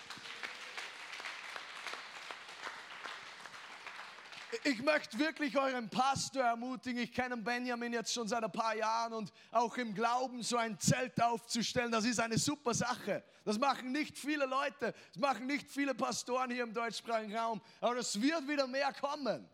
[4.63, 7.01] Ich möchte wirklich euren Pastor ermutigen.
[7.01, 10.79] Ich kenne Benjamin jetzt schon seit ein paar Jahren und auch im Glauben so ein
[10.79, 13.23] Zelt aufzustellen, das ist eine super Sache.
[13.45, 17.97] Das machen nicht viele Leute, das machen nicht viele Pastoren hier im deutschsprachigen Raum, aber
[17.97, 19.47] es wird wieder mehr kommen.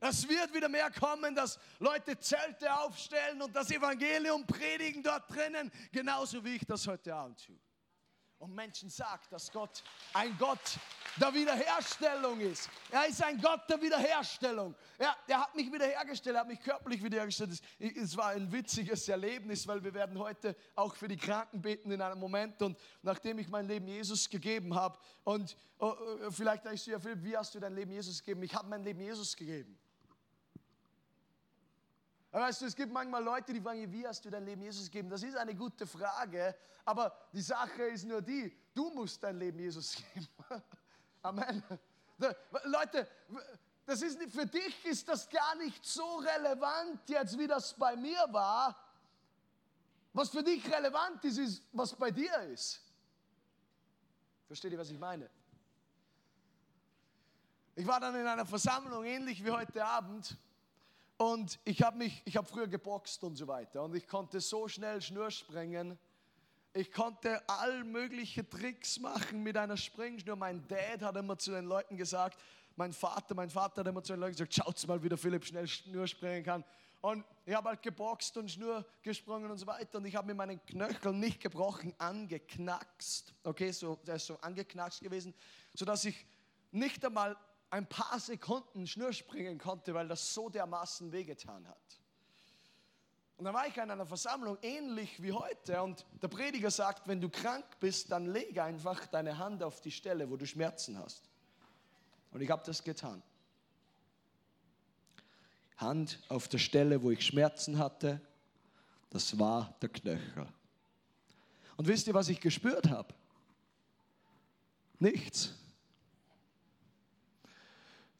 [0.00, 5.70] Es wird wieder mehr kommen, dass Leute Zelte aufstellen und das Evangelium predigen dort drinnen,
[5.92, 7.58] genauso wie ich das heute Abend tue
[8.44, 10.78] und Menschen sagt, dass Gott ein Gott
[11.16, 12.68] der Wiederherstellung ist.
[12.90, 14.74] Er ist ein Gott der Wiederherstellung.
[14.98, 17.58] Er, er hat mich wiederhergestellt, er hat mich körperlich wiederhergestellt.
[17.78, 22.02] Es, war ein witziges Erlebnis, weil wir werden heute auch für die Kranken beten in
[22.02, 22.60] einem Moment.
[22.60, 25.94] Und nachdem ich mein Leben Jesus gegeben habe, und oh,
[26.26, 28.42] oh vielleicht denkst du ja, Philipp, wie hast du dein Leben Jesus gegeben?
[28.42, 29.78] Ich habe mein Leben Jesus gegeben.
[32.34, 35.08] Weißt du, es gibt manchmal Leute, die fragen, wie hast du dein Leben Jesus gegeben?
[35.08, 39.60] Das ist eine gute Frage, aber die Sache ist nur die, du musst dein Leben
[39.60, 40.26] Jesus geben.
[41.22, 41.62] Amen.
[42.64, 43.06] Leute,
[43.86, 47.94] das ist nicht, für dich ist das gar nicht so relevant jetzt, wie das bei
[47.94, 48.84] mir war.
[50.12, 52.82] Was für dich relevant ist, ist, was bei dir ist.
[54.48, 55.30] Versteht ihr, was ich meine?
[57.76, 60.36] Ich war dann in einer Versammlung, ähnlich wie heute Abend,
[61.16, 64.68] und ich habe mich, ich habe früher geboxt und so weiter und ich konnte so
[64.68, 65.98] schnell Schnur sprengen.
[66.72, 70.34] Ich konnte all mögliche Tricks machen mit einer Springschnur.
[70.34, 72.40] Mein Dad hat immer zu den Leuten gesagt,
[72.74, 75.44] mein Vater, mein Vater hat immer zu den Leuten gesagt, schaut mal, wie der Philipp
[75.44, 76.64] schnell Schnur sprengen kann.
[77.00, 79.98] Und ich habe halt geboxt und Schnur gesprungen und so weiter.
[79.98, 83.32] Und ich habe mir meinen Knöchel nicht gebrochen, angeknackst.
[83.44, 85.34] Okay, so, der ist so angeknackst gewesen,
[85.74, 86.26] sodass ich
[86.72, 87.36] nicht einmal
[87.74, 92.00] ein paar Sekunden Schnur springen konnte, weil das so dermaßen wehgetan hat.
[93.36, 97.20] Und dann war ich in einer Versammlung ähnlich wie heute und der Prediger sagt, wenn
[97.20, 101.28] du krank bist, dann lege einfach deine Hand auf die Stelle, wo du Schmerzen hast.
[102.30, 103.20] Und ich habe das getan.
[105.76, 108.20] Hand auf der Stelle, wo ich Schmerzen hatte,
[109.10, 110.46] das war der Knöchel.
[111.76, 113.12] Und wisst ihr, was ich gespürt habe?
[115.00, 115.54] Nichts.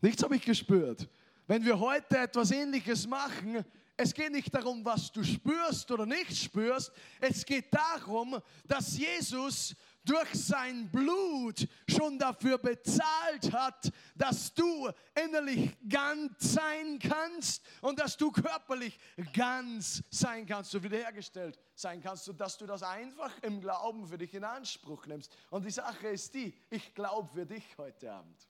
[0.04, 1.08] Nichts habe ich gespürt.
[1.46, 3.64] Wenn wir heute etwas Ähnliches machen,
[3.96, 6.92] es geht nicht darum, was du spürst oder nicht spürst.
[7.22, 14.90] Es geht darum, dass Jesus durch sein Blut schon dafür bezahlt hat, dass du
[15.24, 18.98] innerlich ganz sein kannst und dass du körperlich
[19.32, 24.34] ganz sein kannst, so wiederhergestellt sein kannst, sodass du das einfach im Glauben für dich
[24.34, 25.34] in Anspruch nimmst.
[25.48, 28.46] Und die Sache ist die, ich glaube für dich heute Abend.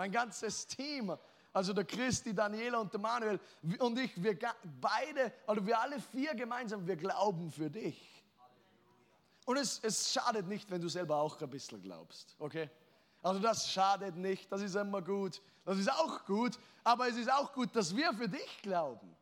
[0.00, 1.14] Mein ganzes Team,
[1.52, 3.38] also der Christi, Daniela und der Manuel
[3.80, 4.34] und ich, wir
[4.80, 8.24] beide, also wir alle vier gemeinsam, wir glauben für dich.
[9.44, 12.70] Und es, es schadet nicht, wenn du selber auch ein bisschen glaubst, okay?
[13.22, 15.42] Also das schadet nicht, das ist immer gut.
[15.66, 19.14] Das ist auch gut, aber es ist auch gut, dass wir für dich glauben.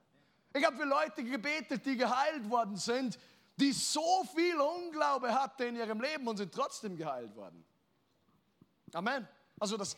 [0.55, 3.19] Ich habe für Leute gebetet, die geheilt worden sind,
[3.57, 7.64] die so viel Unglaube hatten in ihrem Leben und sind trotzdem geheilt worden.
[8.93, 9.27] Amen.
[9.59, 9.97] Also das,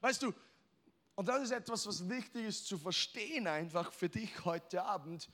[0.00, 0.32] weißt du,
[1.16, 5.28] und das ist etwas, was wichtig ist zu verstehen einfach für dich heute Abend.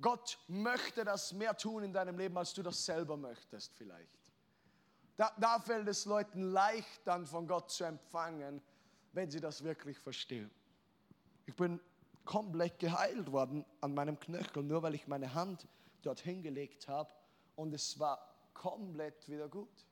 [0.00, 4.10] Gott möchte das mehr tun in deinem Leben, als du das selber möchtest vielleicht.
[5.16, 8.60] Da, da fällt es Leuten leicht dann von Gott zu empfangen,
[9.12, 10.50] wenn sie das wirklich verstehen.
[11.46, 11.80] Ich bin
[12.24, 15.68] komplett geheilt worden an meinem Knöchel, nur weil ich meine Hand
[16.02, 17.12] dorthin gelegt habe
[17.54, 18.18] und es war
[18.54, 19.86] komplett wieder gut.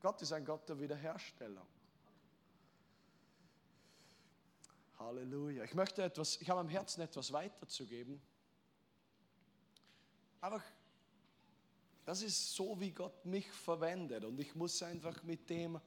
[0.00, 1.66] Gott ist ein Gott der Wiederherstellung.
[5.04, 5.64] Halleluja.
[5.64, 8.20] Ich möchte etwas, ich habe am Herzen etwas weiterzugeben.
[10.40, 10.62] Aber
[12.06, 15.78] das ist so, wie Gott mich verwendet und ich muss einfach mit dem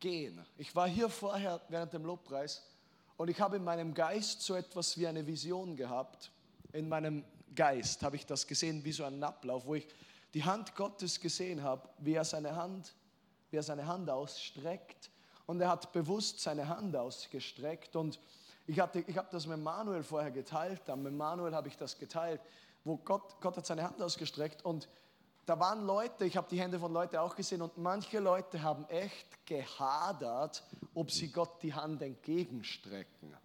[0.00, 0.44] gehen.
[0.56, 2.64] Ich war hier vorher während dem Lobpreis
[3.16, 6.32] und ich habe in meinem Geist so etwas wie eine Vision gehabt.
[6.72, 9.86] In meinem Geist habe ich das gesehen wie so ein Ablauf, wo ich
[10.34, 12.94] die Hand Gottes gesehen habe, wie er seine Hand,
[13.50, 15.10] wie er seine Hand ausstreckt
[15.46, 18.18] und er hat bewusst seine Hand ausgestreckt und
[18.66, 22.40] ich, ich habe das mit Manuel vorher geteilt, dann mit Manuel habe ich das geteilt,
[22.84, 24.88] wo Gott, Gott hat seine Hand ausgestreckt und
[25.46, 28.84] da waren Leute, ich habe die Hände von Leuten auch gesehen und manche Leute haben
[28.88, 33.36] echt gehadert, ob sie Gott die Hand entgegenstrecken.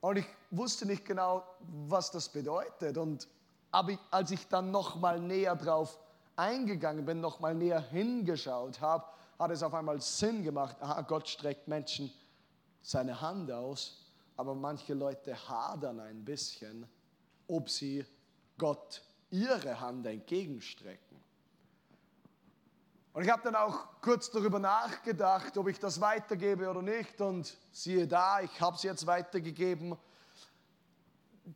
[0.00, 1.42] Und ich wusste nicht genau,
[1.88, 2.96] was das bedeutet.
[2.96, 3.26] Und
[3.72, 5.98] aber als ich dann noch mal näher drauf
[6.36, 9.04] eingegangen bin, noch mal näher hingeschaut habe,
[9.38, 10.76] hat es auf einmal Sinn gemacht.
[10.80, 12.12] Aha, Gott streckt Menschen
[12.82, 14.06] seine Hand aus,
[14.36, 16.86] aber manche Leute hadern ein bisschen,
[17.48, 18.04] ob sie
[18.58, 21.16] Gott ihre Hand entgegenstrecken.
[23.12, 27.18] Und ich habe dann auch kurz darüber nachgedacht, ob ich das weitergebe oder nicht.
[27.20, 29.96] Und siehe da, ich habe es jetzt weitergegeben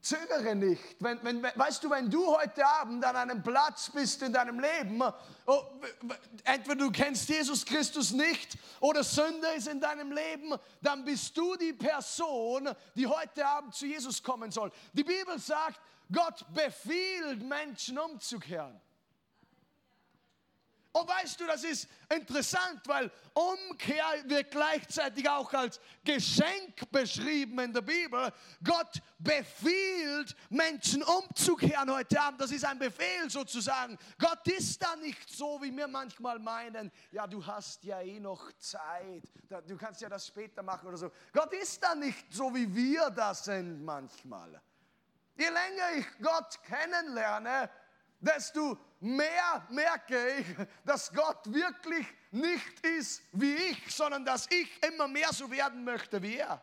[0.01, 0.97] zögere nicht.
[1.01, 5.03] Wenn, wenn, weißt du, wenn du heute Abend an einem Platz bist in deinem Leben,
[5.47, 5.63] oh,
[6.45, 11.57] entweder du kennst Jesus Christus nicht oder Sünde ist in deinem Leben, dann bist du
[11.57, 14.71] die Person, die heute Abend zu Jesus kommen soll.
[14.93, 15.81] Die Bibel sagt,
[16.13, 18.81] Gott befiehlt Menschen umzukehren.
[20.93, 27.73] Und weißt du, das ist interessant, weil Umkehr wird gleichzeitig auch als Geschenk beschrieben in
[27.73, 28.33] der Bibel.
[28.65, 32.41] Gott befiehlt Menschen umzukehren heute Abend.
[32.41, 33.97] Das ist ein Befehl sozusagen.
[34.19, 38.51] Gott ist da nicht so, wie wir manchmal meinen, ja, du hast ja eh noch
[38.59, 39.23] Zeit,
[39.69, 41.13] du kannst ja das später machen oder so.
[41.33, 44.61] Gott ist da nicht so, wie wir das sind manchmal.
[45.37, 47.71] Je länger ich Gott kennenlerne,
[48.19, 50.47] desto mehr merke ich,
[50.85, 56.23] dass Gott wirklich nicht ist wie ich, sondern dass ich immer mehr so werden möchte
[56.23, 56.63] wie er.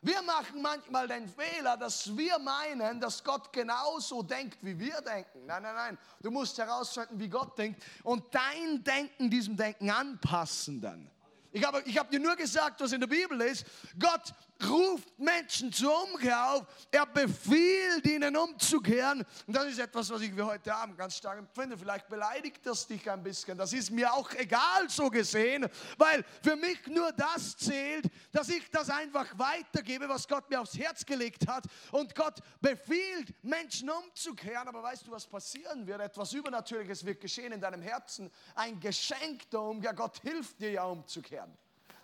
[0.00, 5.44] Wir machen manchmal den Fehler, dass wir meinen, dass Gott genauso denkt, wie wir denken.
[5.46, 5.98] Nein, nein, nein.
[6.20, 11.10] Du musst herausfinden, wie Gott denkt und dein Denken diesem Denken anpassen dann.
[11.50, 13.66] Ich habe, ich habe dir nur gesagt, was in der Bibel ist.
[13.98, 14.32] Gott
[14.66, 16.66] ruft Menschen zur Umkehr auf.
[16.90, 19.24] Er befiehlt ihnen umzukehren.
[19.46, 21.76] Und das ist etwas, was ich für heute Abend ganz stark empfinde.
[21.76, 23.56] Vielleicht beleidigt das dich ein bisschen.
[23.56, 28.68] Das ist mir auch egal so gesehen, weil für mich nur das zählt, dass ich
[28.70, 31.64] das einfach weitergebe, was Gott mir aufs Herz gelegt hat.
[31.92, 34.68] Und Gott befiehlt Menschen umzukehren.
[34.68, 36.00] Aber weißt du, was passieren wird?
[36.00, 38.30] Etwas Übernatürliches wird geschehen in deinem Herzen.
[38.54, 39.94] Ein Geschenk der Umkehr.
[39.94, 41.56] Gott hilft dir ja umzukehren.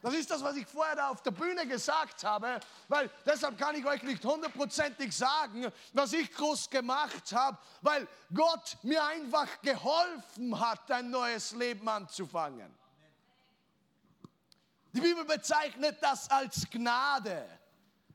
[0.05, 3.75] Das ist das, was ich vorher da auf der Bühne gesagt habe, weil deshalb kann
[3.75, 10.61] ich euch nicht hundertprozentig sagen, was ich groß gemacht habe, weil Gott mir einfach geholfen
[10.61, 12.71] hat, ein neues Leben anzufangen.
[14.93, 17.49] Die Bibel bezeichnet das als Gnade.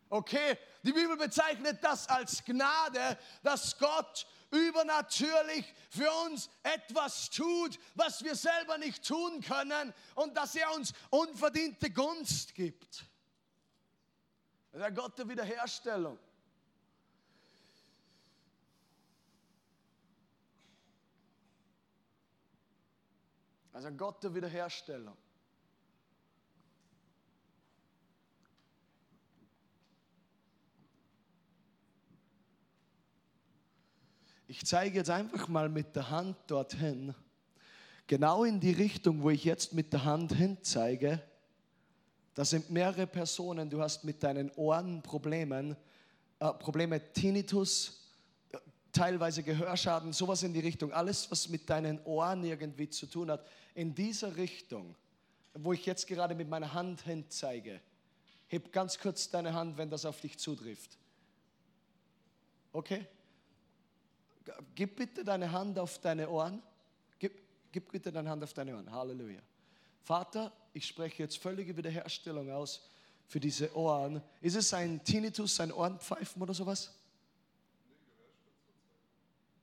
[0.10, 0.60] Okay?
[0.84, 8.36] Die Bibel bezeichnet das als Gnade, dass Gott übernatürlich für uns etwas tut, was wir
[8.36, 13.06] selber nicht tun können und dass er uns unverdiente Gunst gibt.
[14.74, 16.18] Der Gott der Wiederherstellung.
[23.74, 25.18] Also Gott der Wiederherstellung.
[34.52, 37.14] Ich zeige jetzt einfach mal mit der Hand dorthin,
[38.08, 41.22] genau in die Richtung, wo ich jetzt mit der Hand hin zeige.
[42.34, 45.78] Da sind mehrere Personen, du hast mit deinen Ohren Problemen,
[46.40, 48.10] äh, Probleme Tinnitus,
[48.92, 50.92] teilweise Gehörschaden, sowas in die Richtung.
[50.94, 53.46] Alles, was mit deinen Ohren irgendwie zu tun hat,
[53.76, 54.96] in dieser Richtung,
[55.54, 57.82] wo ich jetzt gerade mit meiner Hand hin zeige.
[58.48, 60.98] Heb ganz kurz deine Hand, wenn das auf dich zutrifft.
[62.74, 63.06] Okay?
[64.76, 66.62] Gib bitte deine Hand auf deine Ohren.
[67.18, 67.34] Gib,
[67.72, 68.92] gib bitte deine Hand auf deine Ohren.
[68.92, 69.42] Halleluja.
[70.02, 72.88] Vater, ich spreche jetzt völlige Wiederherstellung aus
[73.28, 74.22] für diese Ohren.
[74.42, 76.92] Ist es ein Tinnitus, ein Ohrenpfeifen oder sowas?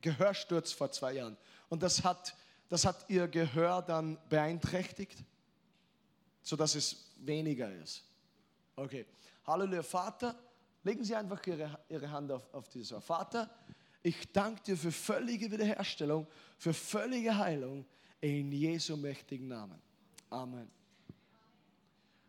[0.01, 1.37] Gehörsturz vor zwei Jahren.
[1.69, 2.37] Und das hat,
[2.69, 5.19] das hat ihr Gehör dann beeinträchtigt,
[6.43, 8.05] sodass es weniger ist.
[8.77, 9.07] Okay.
[9.47, 9.83] Halleluja.
[9.83, 10.37] Vater,
[10.85, 13.01] legen Sie einfach Ihre, Ihre Hand auf, auf dieses Ohr.
[13.01, 13.51] Vater,
[14.07, 16.29] ich danke dir für völlige Wiederherstellung,
[16.59, 17.85] für völlige Heilung
[18.21, 19.83] in Jesu mächtigen Namen.
[20.31, 20.71] Amen.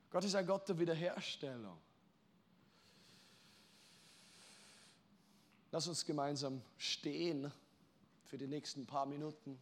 [0.10, 1.78] Gott ist ein Gott der Wiederherstellung.
[5.72, 7.52] Lass uns gemeinsam stehen
[8.26, 9.60] für die nächsten paar Minuten.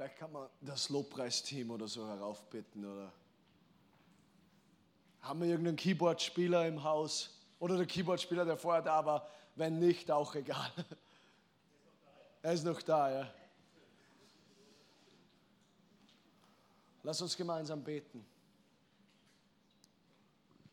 [0.00, 3.10] Vielleicht kann man das Lobpreisteam oder so heraufbitten oder
[5.22, 10.10] haben wir irgendeinen Keyboardspieler im Haus oder der Keyboardspieler, der vorher da war, wenn nicht,
[10.10, 10.70] auch egal.
[12.42, 13.34] Er ist noch da, ja.
[17.02, 18.24] Lass uns gemeinsam beten.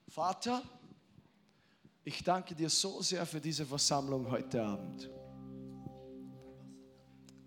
[0.09, 0.61] Vater,
[2.03, 5.09] ich danke dir so sehr für diese Versammlung heute Abend.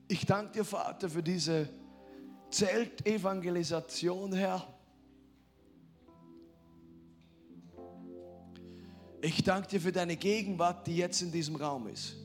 [0.08, 1.79] Ich danke dir, Vater, für diese
[2.50, 4.66] Zeltevangelisation, Herr.
[9.22, 12.16] Ich danke dir für deine Gegenwart, die jetzt in diesem Raum ist.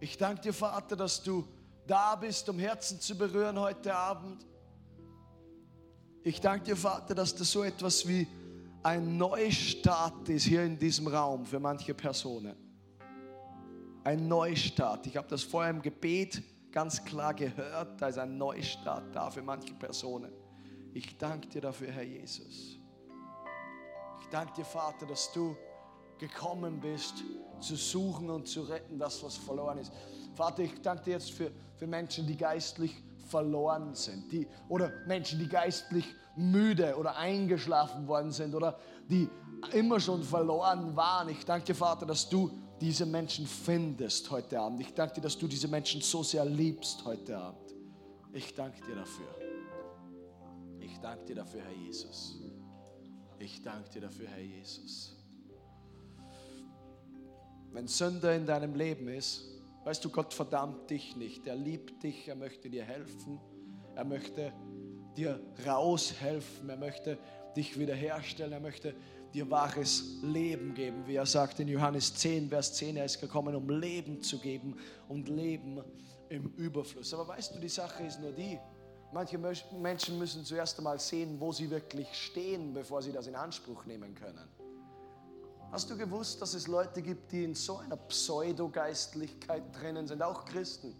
[0.00, 1.44] Ich danke dir, Vater, dass du
[1.86, 4.46] da bist, um Herzen zu berühren heute Abend.
[6.22, 8.28] Ich danke dir, Vater, dass das so etwas wie
[8.82, 12.67] ein Neustart ist hier in diesem Raum für manche Personen.
[14.08, 15.06] Ein Neustart.
[15.06, 16.42] Ich habe das vorher im Gebet
[16.72, 18.00] ganz klar gehört.
[18.00, 20.32] Da ist ein Neustart da für manche Personen.
[20.94, 22.78] Ich danke dir dafür, Herr Jesus.
[24.22, 25.54] Ich danke dir, Vater, dass du
[26.16, 27.22] gekommen bist,
[27.60, 29.92] zu suchen und zu retten, das, was verloren ist.
[30.34, 32.96] Vater, ich danke dir jetzt für, für Menschen, die geistlich
[33.26, 39.28] verloren sind, die, oder Menschen, die geistlich müde oder eingeschlafen worden sind oder die
[39.74, 41.28] immer schon verloren waren.
[41.28, 42.50] Ich danke dir, Vater, dass du
[42.80, 44.80] diese Menschen findest heute Abend.
[44.80, 47.74] Ich danke dir, dass du diese Menschen so sehr liebst heute Abend.
[48.32, 49.26] Ich danke dir dafür.
[50.80, 52.36] Ich danke dir dafür, Herr Jesus.
[53.38, 55.16] Ich danke dir dafür, Herr Jesus.
[57.72, 59.44] Wenn Sünde in deinem Leben ist,
[59.84, 61.46] weißt du, Gott verdammt dich nicht.
[61.46, 63.40] Er liebt dich, er möchte dir helfen,
[63.94, 64.52] er möchte
[65.16, 67.18] dir raushelfen, er möchte
[67.56, 68.94] dich wiederherstellen, er möchte
[69.34, 73.54] dir wahres Leben geben, wie er sagt in Johannes 10, Vers 10, er ist gekommen,
[73.54, 74.76] um Leben zu geben
[75.08, 75.82] und Leben
[76.28, 77.12] im Überfluss.
[77.14, 78.58] Aber weißt du, die Sache ist nur die,
[79.12, 83.84] manche Menschen müssen zuerst einmal sehen, wo sie wirklich stehen, bevor sie das in Anspruch
[83.86, 84.48] nehmen können.
[85.70, 90.46] Hast du gewusst, dass es Leute gibt, die in so einer Pseudogeistlichkeit drinnen sind, auch
[90.46, 90.94] Christen?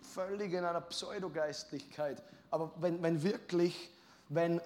[0.00, 2.22] Völlig in einer Pseudogeistlichkeit.
[2.50, 3.90] Aber wenn, wenn wirklich,
[4.28, 4.60] wenn,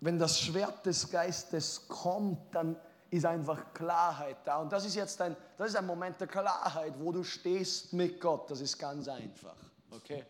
[0.00, 2.76] wenn das Schwert des Geistes kommt, dann
[3.10, 4.58] ist einfach Klarheit da.
[4.58, 8.20] Und das ist jetzt ein, das ist ein Moment der Klarheit, wo du stehst mit
[8.20, 8.50] Gott.
[8.50, 9.56] Das ist ganz einfach.
[9.90, 10.24] Okay?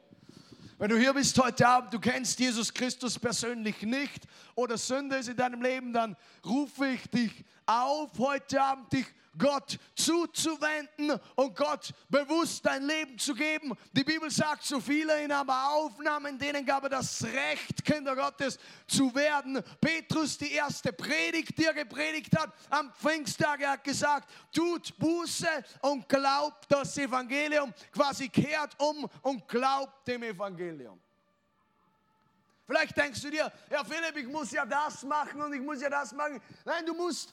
[0.78, 5.28] Wenn du hier bist heute Abend, du kennst Jesus Christus persönlich nicht oder Sünde ist
[5.28, 6.16] in deinem Leben, dann
[6.46, 9.06] rufe ich dich auf, heute Abend dich
[9.38, 13.72] Gott zuzuwenden und Gott bewusst dein Leben zu geben.
[13.92, 18.58] Die Bibel sagt, so viele ihn aber aufnahmen, denen gab er das Recht, Kinder Gottes
[18.86, 19.62] zu werden.
[19.80, 25.48] Petrus, die erste Predigt, die er gepredigt hat am Pfingsttag, er hat gesagt, tut Buße
[25.82, 31.00] und glaubt das Evangelium, quasi kehrt um und glaubt dem Evangelium.
[32.68, 35.88] Vielleicht denkst du dir, ja Philipp, ich muss ja das machen und ich muss ja
[35.88, 36.38] das machen.
[36.66, 37.32] Nein, du musst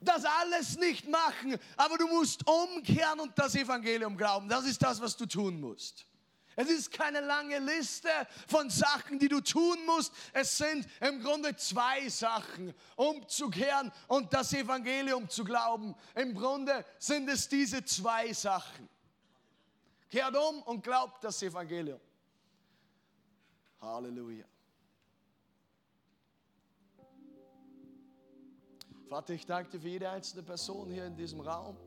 [0.00, 4.48] das alles nicht machen, aber du musst umkehren und das Evangelium glauben.
[4.48, 6.06] Das ist das, was du tun musst.
[6.60, 8.08] Es ist keine lange Liste
[8.48, 10.12] von Sachen, die du tun musst.
[10.32, 15.94] Es sind im Grunde zwei Sachen, umzukehren und das Evangelium zu glauben.
[16.16, 18.88] Im Grunde sind es diese zwei Sachen.
[20.10, 22.00] Kehrt um und glaubt das Evangelium.
[23.80, 24.44] Halleluja.
[29.08, 31.78] Vater, ich danke dir für jede einzelne Person hier in diesem Raum.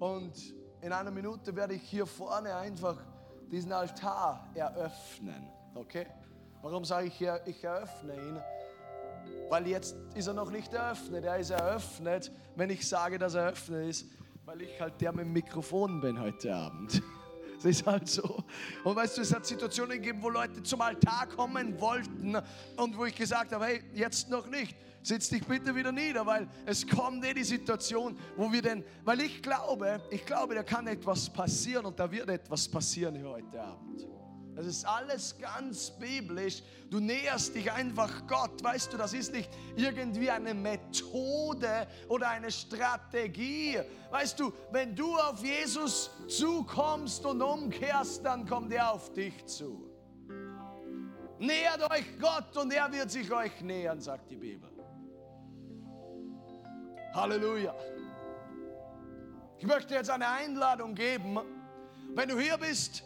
[0.00, 2.96] Und in einer Minute werde ich hier vorne einfach
[3.48, 5.48] diesen Altar eröffnen.
[5.74, 6.06] Okay?
[6.62, 8.40] Warum sage ich, ich eröffne ihn?
[9.48, 11.24] Weil jetzt ist er noch nicht eröffnet.
[11.24, 14.06] Er ist eröffnet, wenn ich sage, dass er eröffnet ist,
[14.44, 17.00] weil ich halt der mit dem Mikrofon bin heute Abend.
[17.62, 18.42] Das ist halt so.
[18.84, 22.36] Und weißt du, es hat Situationen gegeben, wo Leute zum Altar kommen wollten
[22.76, 24.74] und wo ich gesagt habe, hey, jetzt noch nicht.
[25.02, 29.20] Setz dich bitte wieder nieder, weil es kommt eh die Situation, wo wir denn, weil
[29.20, 34.06] ich glaube, ich glaube, da kann etwas passieren und da wird etwas passieren heute Abend.
[34.60, 36.62] Das ist alles ganz biblisch.
[36.90, 38.62] Du näherst dich einfach Gott.
[38.62, 43.78] Weißt du, das ist nicht irgendwie eine Methode oder eine Strategie.
[44.10, 49.90] Weißt du, wenn du auf Jesus zukommst und umkehrst, dann kommt er auf dich zu.
[51.38, 54.68] Nähert euch Gott und er wird sich euch nähern, sagt die Bibel.
[57.14, 57.74] Halleluja.
[59.56, 61.38] Ich möchte jetzt eine Einladung geben.
[62.14, 63.04] Wenn du hier bist,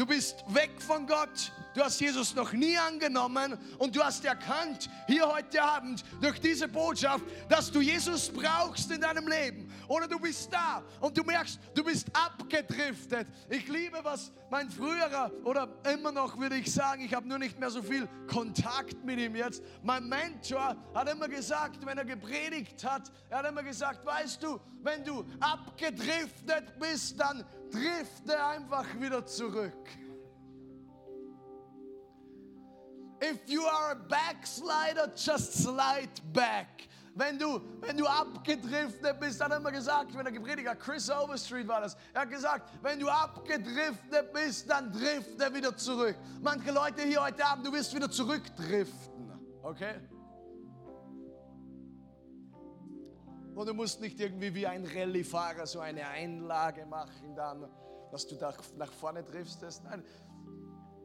[0.00, 4.88] du bist weg von Gott, du hast Jesus noch nie angenommen und du hast erkannt,
[5.06, 9.72] hier heute Abend durch diese Botschaft, dass du Jesus brauchst in deinem Leben.
[9.88, 13.26] Oder du bist da und du merkst, du bist abgedriftet.
[13.48, 17.58] Ich liebe, was mein früherer oder immer noch würde ich sagen, ich habe nur nicht
[17.58, 19.62] mehr so viel Kontakt mit ihm jetzt.
[19.82, 24.60] Mein Mentor hat immer gesagt, wenn er gepredigt hat, er hat immer gesagt, weißt du,
[24.82, 29.88] wenn du abgedriftet bist, dann drifte einfach wieder zurück.
[33.22, 36.88] If you are a backslider, just slide back.
[37.14, 41.66] wenn du, wenn du abgedriftet bist, dann hat immer gesagt, wenn der Prediger Chris Overstreet
[41.68, 46.16] war das, er hat gesagt, wenn du abgedriftet bist, dann drifte wieder zurück.
[46.40, 49.30] Manche Leute hier heute Abend, du wirst wieder zurückdriften,
[49.62, 49.94] okay?
[53.54, 57.68] Und du musst nicht irgendwie wie ein Rallyefahrer so eine Einlage machen, dann,
[58.10, 59.62] dass du da nach vorne triffst.
[59.84, 60.02] Nein,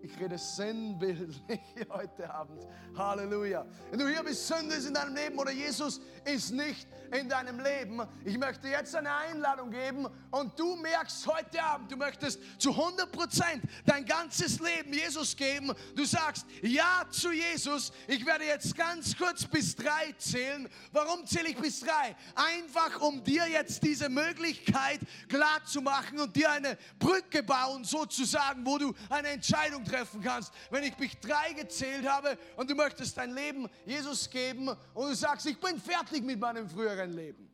[0.05, 2.61] ich rede sinnbildlich heute Abend.
[2.95, 3.65] Halleluja.
[3.89, 7.59] Wenn du hier bist, Sünde ist in deinem Leben oder Jesus ist nicht in deinem
[7.59, 8.01] Leben.
[8.23, 13.11] Ich möchte jetzt eine Einladung geben und du merkst heute Abend, du möchtest zu 100
[13.11, 15.73] Prozent dein ganzes Leben Jesus geben.
[15.95, 17.91] Du sagst Ja zu Jesus.
[18.07, 20.69] Ich werde jetzt ganz kurz bis drei zählen.
[20.91, 22.15] Warum zähle ich bis drei?
[22.35, 28.65] Einfach um dir jetzt diese Möglichkeit klar zu machen und dir eine Brücke bauen, sozusagen,
[28.65, 30.53] wo du eine Entscheidung triffst treffen kannst.
[30.69, 35.15] Wenn ich mich drei gezählt habe und du möchtest dein Leben Jesus geben und du
[35.15, 37.49] sagst, ich bin fertig mit meinem früheren Leben.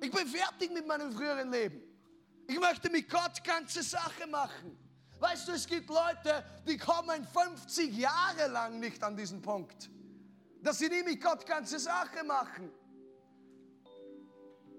[0.00, 1.80] Ich bin fertig mit meinem früheren Leben.
[2.48, 4.76] Ich möchte mit Gott ganze Sache machen.
[5.20, 9.88] Weißt du, es gibt Leute, die kommen 50 Jahre lang nicht an diesen Punkt,
[10.60, 12.72] dass sie nie mit Gott ganze Sache machen.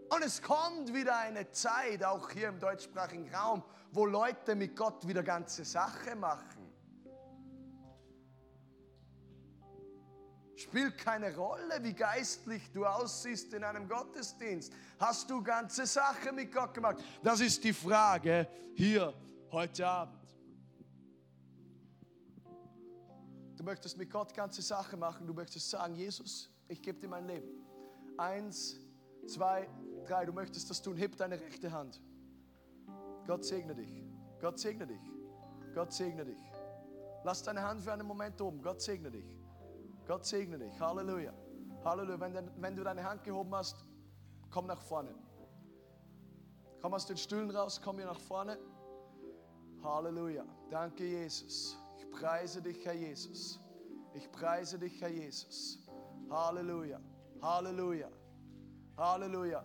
[0.09, 3.63] Und es kommt wieder eine Zeit, auch hier im deutschsprachigen Raum,
[3.93, 6.63] wo Leute mit Gott wieder ganze Sache machen.
[10.55, 14.73] Spielt keine Rolle, wie geistlich du aussiehst in einem Gottesdienst.
[14.99, 17.03] Hast du ganze Sache mit Gott gemacht?
[17.21, 19.13] Das ist die Frage hier
[19.51, 20.23] heute Abend.
[23.57, 25.27] Du möchtest mit Gott ganze Sache machen.
[25.27, 27.47] Du möchtest sagen, Jesus, ich gebe dir mein Leben.
[28.17, 28.79] Eins,
[29.27, 29.69] zwei,
[30.05, 30.25] drei.
[30.25, 30.97] Du möchtest das tun.
[30.97, 32.01] Heb deine rechte Hand.
[33.27, 34.03] Gott segne dich.
[34.39, 35.01] Gott segne dich.
[35.73, 36.51] Gott segne dich.
[37.23, 38.61] Lass deine Hand für einen Moment oben.
[38.61, 39.37] Gott segne dich.
[40.05, 40.79] Gott segne dich.
[40.79, 41.33] Halleluja.
[41.85, 42.19] Halleluja.
[42.19, 43.85] Wenn, wenn du deine Hand gehoben hast,
[44.49, 45.15] komm nach vorne.
[46.81, 48.57] Komm aus den Stühlen raus, komm hier nach vorne.
[49.81, 50.45] Halleluja.
[50.69, 51.77] Danke, Jesus.
[51.97, 53.59] Ich preise dich, Herr Jesus.
[54.13, 55.87] Ich preise dich, Herr Jesus.
[56.29, 56.99] Halleluja.
[57.41, 58.09] Halleluja.
[58.97, 59.63] Halleluja.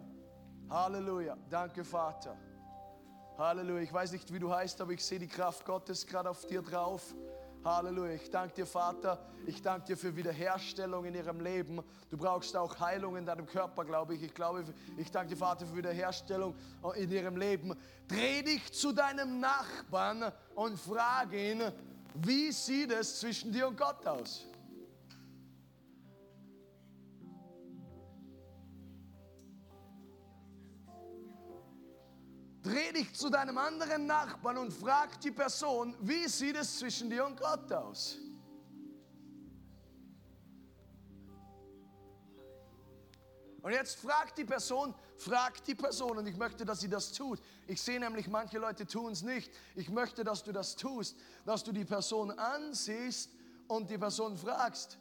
[0.71, 1.37] Halleluja.
[1.51, 2.37] Danke, Vater.
[3.39, 3.83] Halleluja.
[3.83, 6.61] Ich weiß nicht, wie du heißt, aber ich sehe die Kraft Gottes gerade auf dir
[6.61, 7.15] drauf.
[7.65, 8.15] Halleluja.
[8.15, 9.25] Ich danke dir, Vater.
[9.47, 11.81] Ich danke dir für Wiederherstellung in ihrem Leben.
[12.11, 14.25] Du brauchst auch Heilung in deinem Körper, glaube ich.
[14.25, 14.65] Ich glaube,
[14.97, 16.57] ich danke dir, Vater, für Wiederherstellung
[16.97, 17.77] in ihrem Leben.
[18.09, 21.63] Dreh dich zu deinem Nachbarn und frage ihn,
[22.15, 24.49] wie sieht es zwischen dir und Gott aus?
[32.69, 37.25] Dreh dich zu deinem anderen Nachbarn und frag die Person, wie sieht es zwischen dir
[37.25, 38.19] und Gott aus?
[43.63, 47.41] Und jetzt fragt die Person, fragt die Person und ich möchte, dass sie das tut.
[47.67, 49.51] Ich sehe nämlich, manche Leute tun es nicht.
[49.75, 51.17] Ich möchte, dass du das tust,
[51.47, 53.31] dass du die Person ansiehst
[53.67, 54.99] und die Person fragst,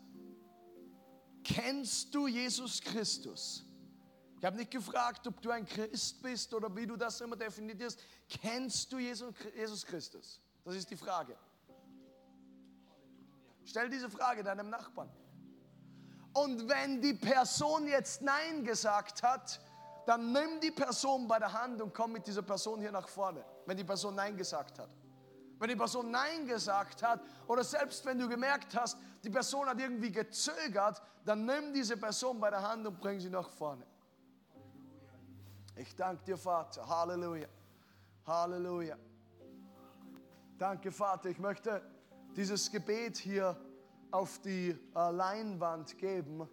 [1.43, 3.66] kennst du Jesus Christus?
[4.39, 7.99] Ich habe nicht gefragt, ob du ein Christ bist oder wie du das immer definierst.
[8.29, 9.33] Kennst du Jesus
[9.85, 10.39] Christus?
[10.63, 11.35] Das ist die Frage.
[13.65, 15.09] Stell diese Frage deinem Nachbarn.
[16.33, 19.59] Und wenn die Person jetzt Nein gesagt hat,
[20.05, 23.43] dann nimm die Person bei der Hand und komm mit dieser Person hier nach vorne,
[23.65, 24.89] wenn die Person Nein gesagt hat.
[25.57, 29.79] Wenn die Person Nein gesagt hat oder selbst wenn du gemerkt hast, die Person hat
[29.79, 33.83] irgendwie gezögert, dann nimm diese Person bei der Hand und bring sie nach vorne.
[35.79, 36.89] Ich danke dir, Vater.
[36.89, 37.47] Halleluja.
[38.25, 38.97] Halleluja.
[40.57, 41.29] Danke, Vater.
[41.29, 41.83] Ich möchte
[42.35, 43.55] dieses Gebet hier
[44.09, 46.49] auf die äh, Leinwand geben.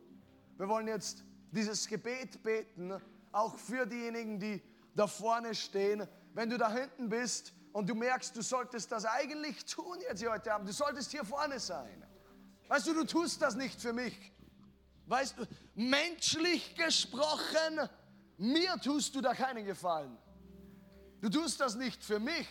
[0.59, 2.93] Wir wollen jetzt dieses Gebet beten,
[3.33, 4.63] auch für diejenigen, die
[4.95, 6.07] da vorne stehen.
[6.35, 10.53] Wenn du da hinten bist und du merkst, du solltest das eigentlich tun jetzt heute
[10.53, 12.05] Abend, du solltest hier vorne sein.
[12.69, 14.33] Weißt du, du tust das nicht für mich.
[15.07, 17.89] Weißt du, menschlich gesprochen,
[18.39, 20.17] mir tust du da keinen Gefallen.
[21.21, 22.49] Du tust das nicht für mich,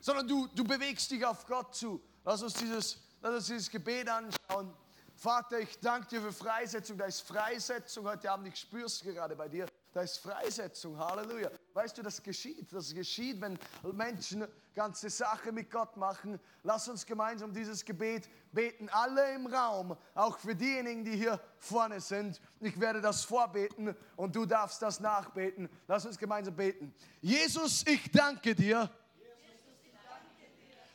[0.00, 2.02] sondern du, du bewegst dich auf Gott zu.
[2.24, 4.74] Lass uns dieses, lass uns dieses Gebet anschauen.
[5.14, 6.98] Vater, ich danke dir für Freisetzung.
[6.98, 8.48] Da ist Freisetzung heute Abend.
[8.48, 9.66] Ich spüre es gerade bei dir.
[9.92, 10.98] Da ist Freisetzung.
[10.98, 11.50] Halleluja.
[11.74, 12.72] Weißt du, das geschieht.
[12.72, 13.58] Das geschieht, wenn
[13.92, 16.40] Menschen ganze Sache mit Gott machen.
[16.62, 18.88] Lass uns gemeinsam dieses Gebet beten.
[18.88, 22.40] Alle im Raum, auch für diejenigen, die hier vorne sind.
[22.60, 25.68] Ich werde das vorbeten und du darfst das nachbeten.
[25.86, 26.94] Lass uns gemeinsam beten.
[27.20, 28.90] Jesus, ich danke dir,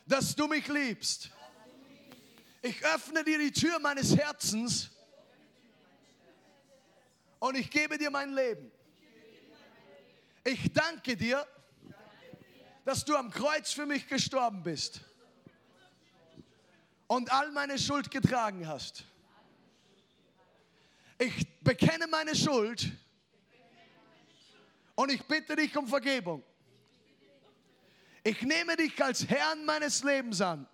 [0.06, 1.30] dass du mich liebst.
[2.62, 4.90] Ich öffne dir die Tür meines Herzens
[7.38, 8.72] Und ich gebe dir mein Leben.
[10.50, 11.46] Ich danke dir,
[12.86, 15.02] dass du am Kreuz für mich gestorben bist
[17.06, 19.04] und all meine Schuld getragen hast.
[21.18, 22.90] Ich bekenne meine Schuld
[24.94, 26.42] und ich bitte dich um Vergebung.
[28.24, 30.66] Ich nehme dich als Herrn meines Lebens an.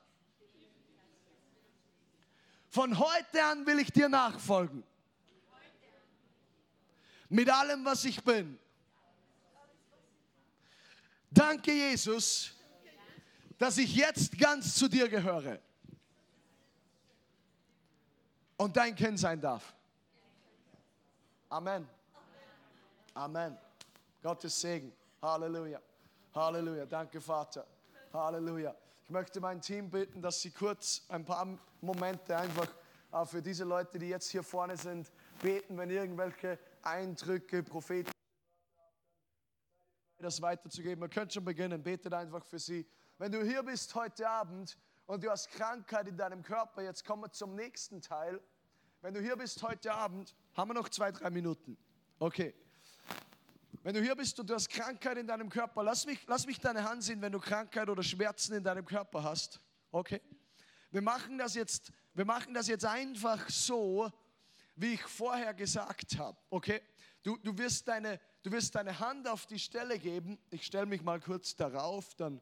[2.71, 4.85] Von heute an will ich dir nachfolgen.
[7.29, 8.61] Mit allem, was ich bin.
[11.35, 12.53] Danke, Jesus,
[13.59, 15.59] dass ich jetzt ganz zu dir gehöre
[18.57, 19.75] und dein Kind sein darf.
[21.49, 21.89] Amen.
[23.15, 23.59] Amen.
[24.23, 24.93] Gottes Segen.
[25.21, 25.81] Halleluja.
[26.33, 26.87] Halleluja.
[26.87, 27.67] Danke, Vater.
[28.13, 28.73] Halleluja.
[29.03, 32.69] Ich möchte mein Team bitten, dass sie kurz ein paar Momente einfach
[33.27, 35.11] für diese Leute, die jetzt hier vorne sind,
[35.43, 38.14] beten, wenn irgendwelche Eindrücke, Propheten,
[40.25, 41.05] das weiterzugeben.
[41.05, 42.87] Ihr könnt schon beginnen, betet einfach für sie.
[43.19, 47.23] Wenn du hier bist heute Abend und du hast Krankheit in deinem Körper, jetzt kommen
[47.23, 48.41] wir zum nächsten Teil.
[49.03, 51.77] Wenn du hier bist heute Abend, haben wir noch zwei, drei Minuten.
[52.19, 52.55] Okay.
[53.83, 56.59] Wenn du hier bist und du hast Krankheit in deinem Körper, lass mich, lass mich
[56.59, 59.61] deine Hand sehen, wenn du Krankheit oder Schmerzen in deinem Körper hast.
[59.93, 60.23] Okay.
[60.91, 64.11] Wir machen das jetzt, wir machen das jetzt einfach so,
[64.75, 66.39] wie ich vorher gesagt habe.
[66.49, 66.81] Okay.
[67.23, 70.39] Du, du, wirst deine, du wirst deine Hand auf die Stelle geben.
[70.51, 72.41] Ich stelle mich mal kurz darauf, dann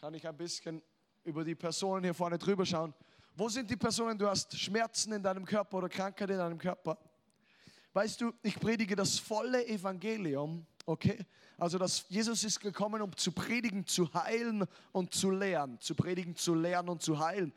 [0.00, 0.82] kann ich ein bisschen
[1.22, 2.94] über die Personen hier vorne drüber schauen.
[3.36, 4.18] Wo sind die Personen?
[4.18, 6.98] Du hast Schmerzen in deinem Körper oder Krankheit in deinem Körper.
[7.92, 11.18] Weißt du, ich predige das volle Evangelium, okay?
[11.58, 15.78] Also, dass Jesus ist gekommen, um zu predigen, zu heilen und zu lehren.
[15.78, 17.52] Zu predigen, zu lehren und zu heilen.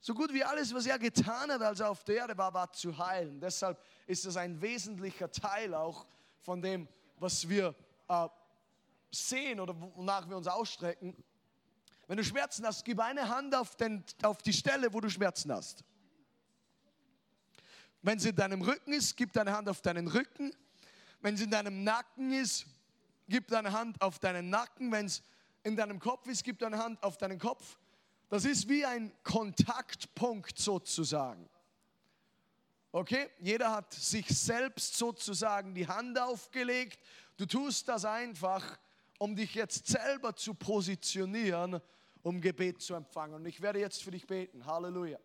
[0.00, 2.72] So gut wie alles, was er getan hat, als er auf der Erde war, war
[2.72, 3.40] zu heilen.
[3.40, 6.06] Deshalb ist das ein wesentlicher Teil auch
[6.40, 6.86] von dem,
[7.18, 7.74] was wir
[8.08, 8.28] äh,
[9.10, 11.16] sehen oder wonach wir uns ausstrecken.
[12.06, 15.52] Wenn du Schmerzen hast, gib eine Hand auf, den, auf die Stelle, wo du Schmerzen
[15.52, 15.82] hast.
[18.02, 20.52] Wenn sie in deinem Rücken ist, gib deine Hand auf deinen Rücken.
[21.20, 22.66] Wenn sie in deinem Nacken ist,
[23.28, 24.92] gib deine Hand auf deinen Nacken.
[24.92, 25.22] Wenn es
[25.64, 27.76] in deinem Kopf ist, gib deine Hand auf deinen Kopf.
[28.28, 31.48] Das ist wie ein Kontaktpunkt sozusagen.
[32.92, 33.30] Okay?
[33.38, 36.98] Jeder hat sich selbst sozusagen die Hand aufgelegt.
[37.36, 38.78] Du tust das einfach,
[39.18, 41.80] um dich jetzt selber zu positionieren
[42.26, 43.34] um Gebet zu empfangen.
[43.34, 44.66] Und ich werde jetzt für dich beten.
[44.66, 45.16] Halleluja.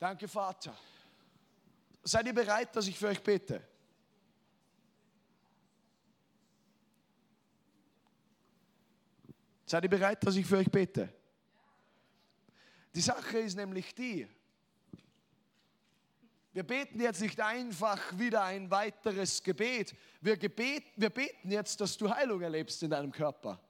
[0.00, 0.76] Danke, Vater.
[2.02, 3.62] Seid ihr bereit, dass ich für euch bete?
[9.66, 11.12] Seid ihr bereit, dass ich für euch bete?
[12.94, 14.26] Die Sache ist nämlich die,
[16.56, 19.94] wir beten jetzt nicht einfach wieder ein weiteres Gebet.
[20.22, 23.60] Wir, gebet, wir beten jetzt, dass du Heilung erlebst in deinem Körper.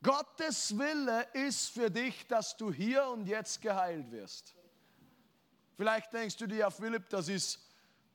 [0.00, 4.54] Gottes Wille ist für dich, dass du hier und jetzt geheilt wirst.
[5.76, 7.58] Vielleicht denkst du dir, ja Philipp, das ist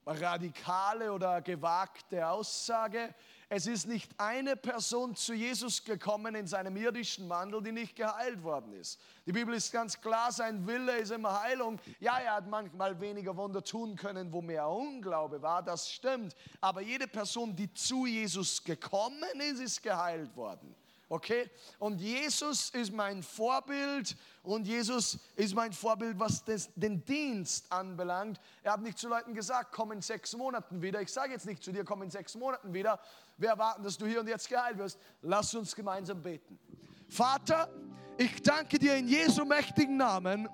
[0.05, 3.13] eine radikale oder gewagte Aussage.
[3.49, 8.43] Es ist nicht eine Person zu Jesus gekommen in seinem irdischen Wandel, die nicht geheilt
[8.43, 8.99] worden ist.
[9.25, 11.79] Die Bibel ist ganz klar, sein Wille ist immer Heilung.
[12.01, 16.35] Ja, er hat manchmal weniger Wunder tun können, wo mehr Unglaube war, das stimmt.
[16.59, 20.75] Aber jede Person, die zu Jesus gekommen ist, ist geheilt worden.
[21.09, 21.49] Okay?
[21.79, 28.39] Und Jesus ist mein Vorbild und Jesus ist mein Vorbild, was das, den Dienst anbelangt.
[28.61, 31.01] Er hat nicht zu Leuten gesagt, komm in sechs Monaten wieder.
[31.01, 32.99] Ich sage jetzt nicht zu dir, komm in sechs Monaten wieder.
[33.37, 34.99] Wir erwarten, dass du hier und jetzt geheilt wirst.
[35.21, 36.59] Lass uns gemeinsam beten.
[37.07, 37.69] Vater,
[38.17, 40.49] ich danke dir in Jesu mächtigen Namen,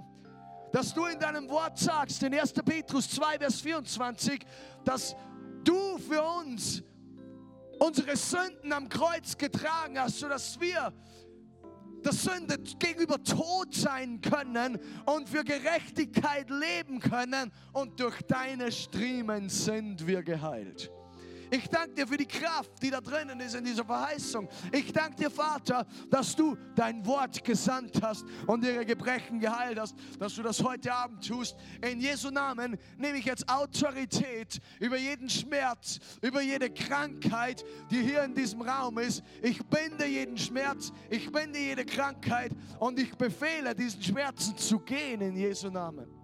[0.71, 2.53] dass du in deinem Wort sagst, in 1.
[2.53, 4.45] Petrus 2, Vers 24,
[4.83, 5.15] dass
[5.63, 6.83] du für uns
[7.83, 10.93] unsere Sünden am Kreuz getragen hast, sodass wir
[12.03, 19.49] der Sünde gegenüber tot sein können und für Gerechtigkeit leben können und durch deine Striemen
[19.49, 20.91] sind wir geheilt.
[21.53, 24.49] Ich danke dir für die Kraft, die da drinnen ist in dieser Verheißung.
[24.71, 29.95] Ich danke dir, Vater, dass du dein Wort gesandt hast und ihre Gebrechen geheilt hast,
[30.17, 31.55] dass du das heute Abend tust.
[31.87, 38.23] In Jesu Namen nehme ich jetzt Autorität über jeden Schmerz, über jede Krankheit, die hier
[38.23, 39.21] in diesem Raum ist.
[39.43, 45.21] Ich binde jeden Schmerz, ich binde jede Krankheit und ich befehle diesen Schmerzen zu gehen
[45.21, 46.22] in Jesu Namen.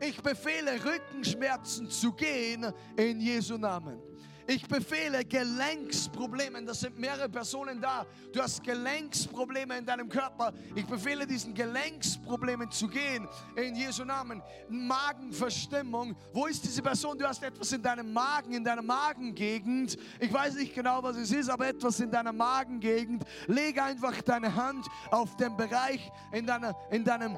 [0.00, 4.00] Ich befehle Rückenschmerzen zu gehen in Jesu Namen.
[4.48, 6.62] Ich befehle Gelenksprobleme.
[6.64, 8.06] Das sind mehrere Personen da.
[8.32, 10.52] Du hast Gelenksprobleme in deinem Körper.
[10.76, 13.26] Ich befehle diesen Gelenksproblemen zu gehen.
[13.56, 14.40] In Jesu Namen.
[14.68, 16.14] Magenverstimmung.
[16.32, 17.18] Wo ist diese Person?
[17.18, 19.96] Du hast etwas in deinem Magen, in deiner Magengegend.
[20.20, 23.24] Ich weiß nicht genau, was es ist, aber etwas in deiner Magengegend.
[23.48, 27.36] Leg einfach deine Hand auf den Bereich in, deiner, in deinem,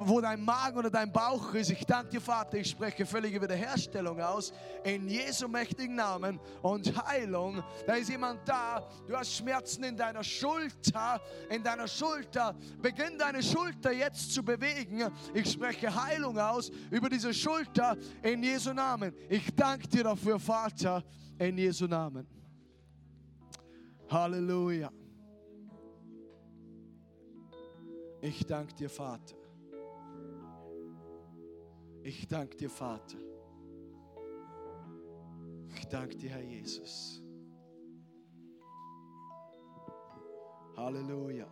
[0.00, 1.70] wo dein Magen oder dein Bauch ist.
[1.70, 2.58] Ich danke dir, Vater.
[2.58, 4.52] Ich spreche völlige Wiederherstellung aus.
[4.84, 7.62] In Jesu mächtigen Namen und Heilung.
[7.86, 12.54] Da ist jemand da, du hast Schmerzen in deiner Schulter, in deiner Schulter.
[12.80, 15.10] Beginn deine Schulter jetzt zu bewegen.
[15.34, 19.14] Ich spreche Heilung aus über diese Schulter in Jesu Namen.
[19.28, 21.02] Ich danke dir dafür, Vater,
[21.38, 22.26] in Jesu Namen.
[24.08, 24.90] Halleluja.
[28.22, 29.36] Ich danke dir, Vater.
[32.02, 33.29] Ich danke dir, Vater.
[35.90, 37.20] Danke dir, Herr Jesus.
[40.76, 41.48] Halleluja.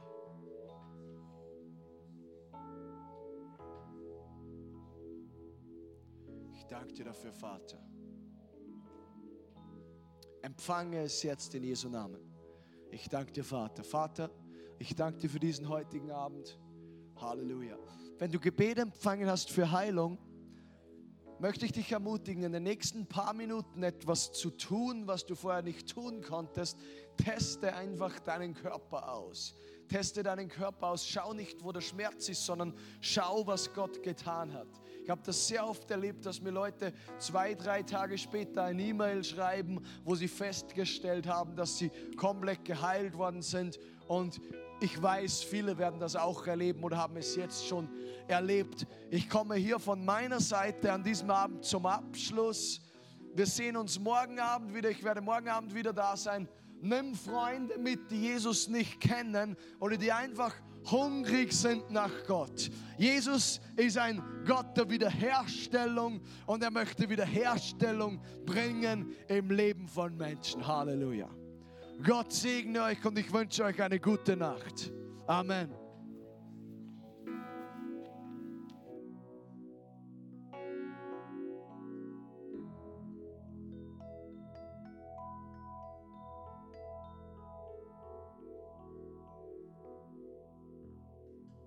[6.53, 7.82] Ich danke dir dafür, Vater.
[10.43, 12.20] Empfange es jetzt in Jesu Namen.
[12.93, 13.82] Ich danke dir, Vater.
[13.82, 14.30] Vater,
[14.78, 16.61] ich danke dir für diesen heutigen Abend.
[17.16, 17.76] Halleluja.
[18.18, 20.16] Wenn du Gebet empfangen hast für Heilung,
[21.41, 25.62] möchte ich dich ermutigen, in den nächsten paar Minuten etwas zu tun, was du vorher
[25.62, 26.78] nicht tun konntest.
[27.16, 29.55] Teste einfach deinen Körper aus.
[29.89, 31.07] Teste deinen Körper aus.
[31.07, 34.68] Schau nicht, wo der Schmerz ist, sondern schau, was Gott getan hat.
[35.03, 39.24] Ich habe das sehr oft erlebt, dass mir Leute zwei, drei Tage später ein E-Mail
[39.24, 43.78] schreiben, wo sie festgestellt haben, dass sie komplett geheilt worden sind.
[44.07, 44.41] Und
[44.81, 47.89] ich weiß, viele werden das auch erleben oder haben es jetzt schon
[48.29, 48.87] erlebt.
[49.11, 52.81] Ich komme hier von meiner Seite an diesem Abend zum Abschluss.
[53.35, 54.91] Wir sehen uns morgen Abend wieder.
[54.91, 56.49] Ich werde morgen Abend wieder da sein.
[56.81, 60.55] Nimm Freunde mit, die Jesus nicht kennen oder die einfach
[60.91, 62.70] hungrig sind nach Gott.
[62.97, 70.66] Jesus ist ein Gott der Wiederherstellung und er möchte Wiederherstellung bringen im Leben von Menschen.
[70.66, 71.29] Halleluja.
[72.03, 74.93] Gott segne euch und ich wünsche euch eine gute Nacht.
[75.27, 75.88] Amen.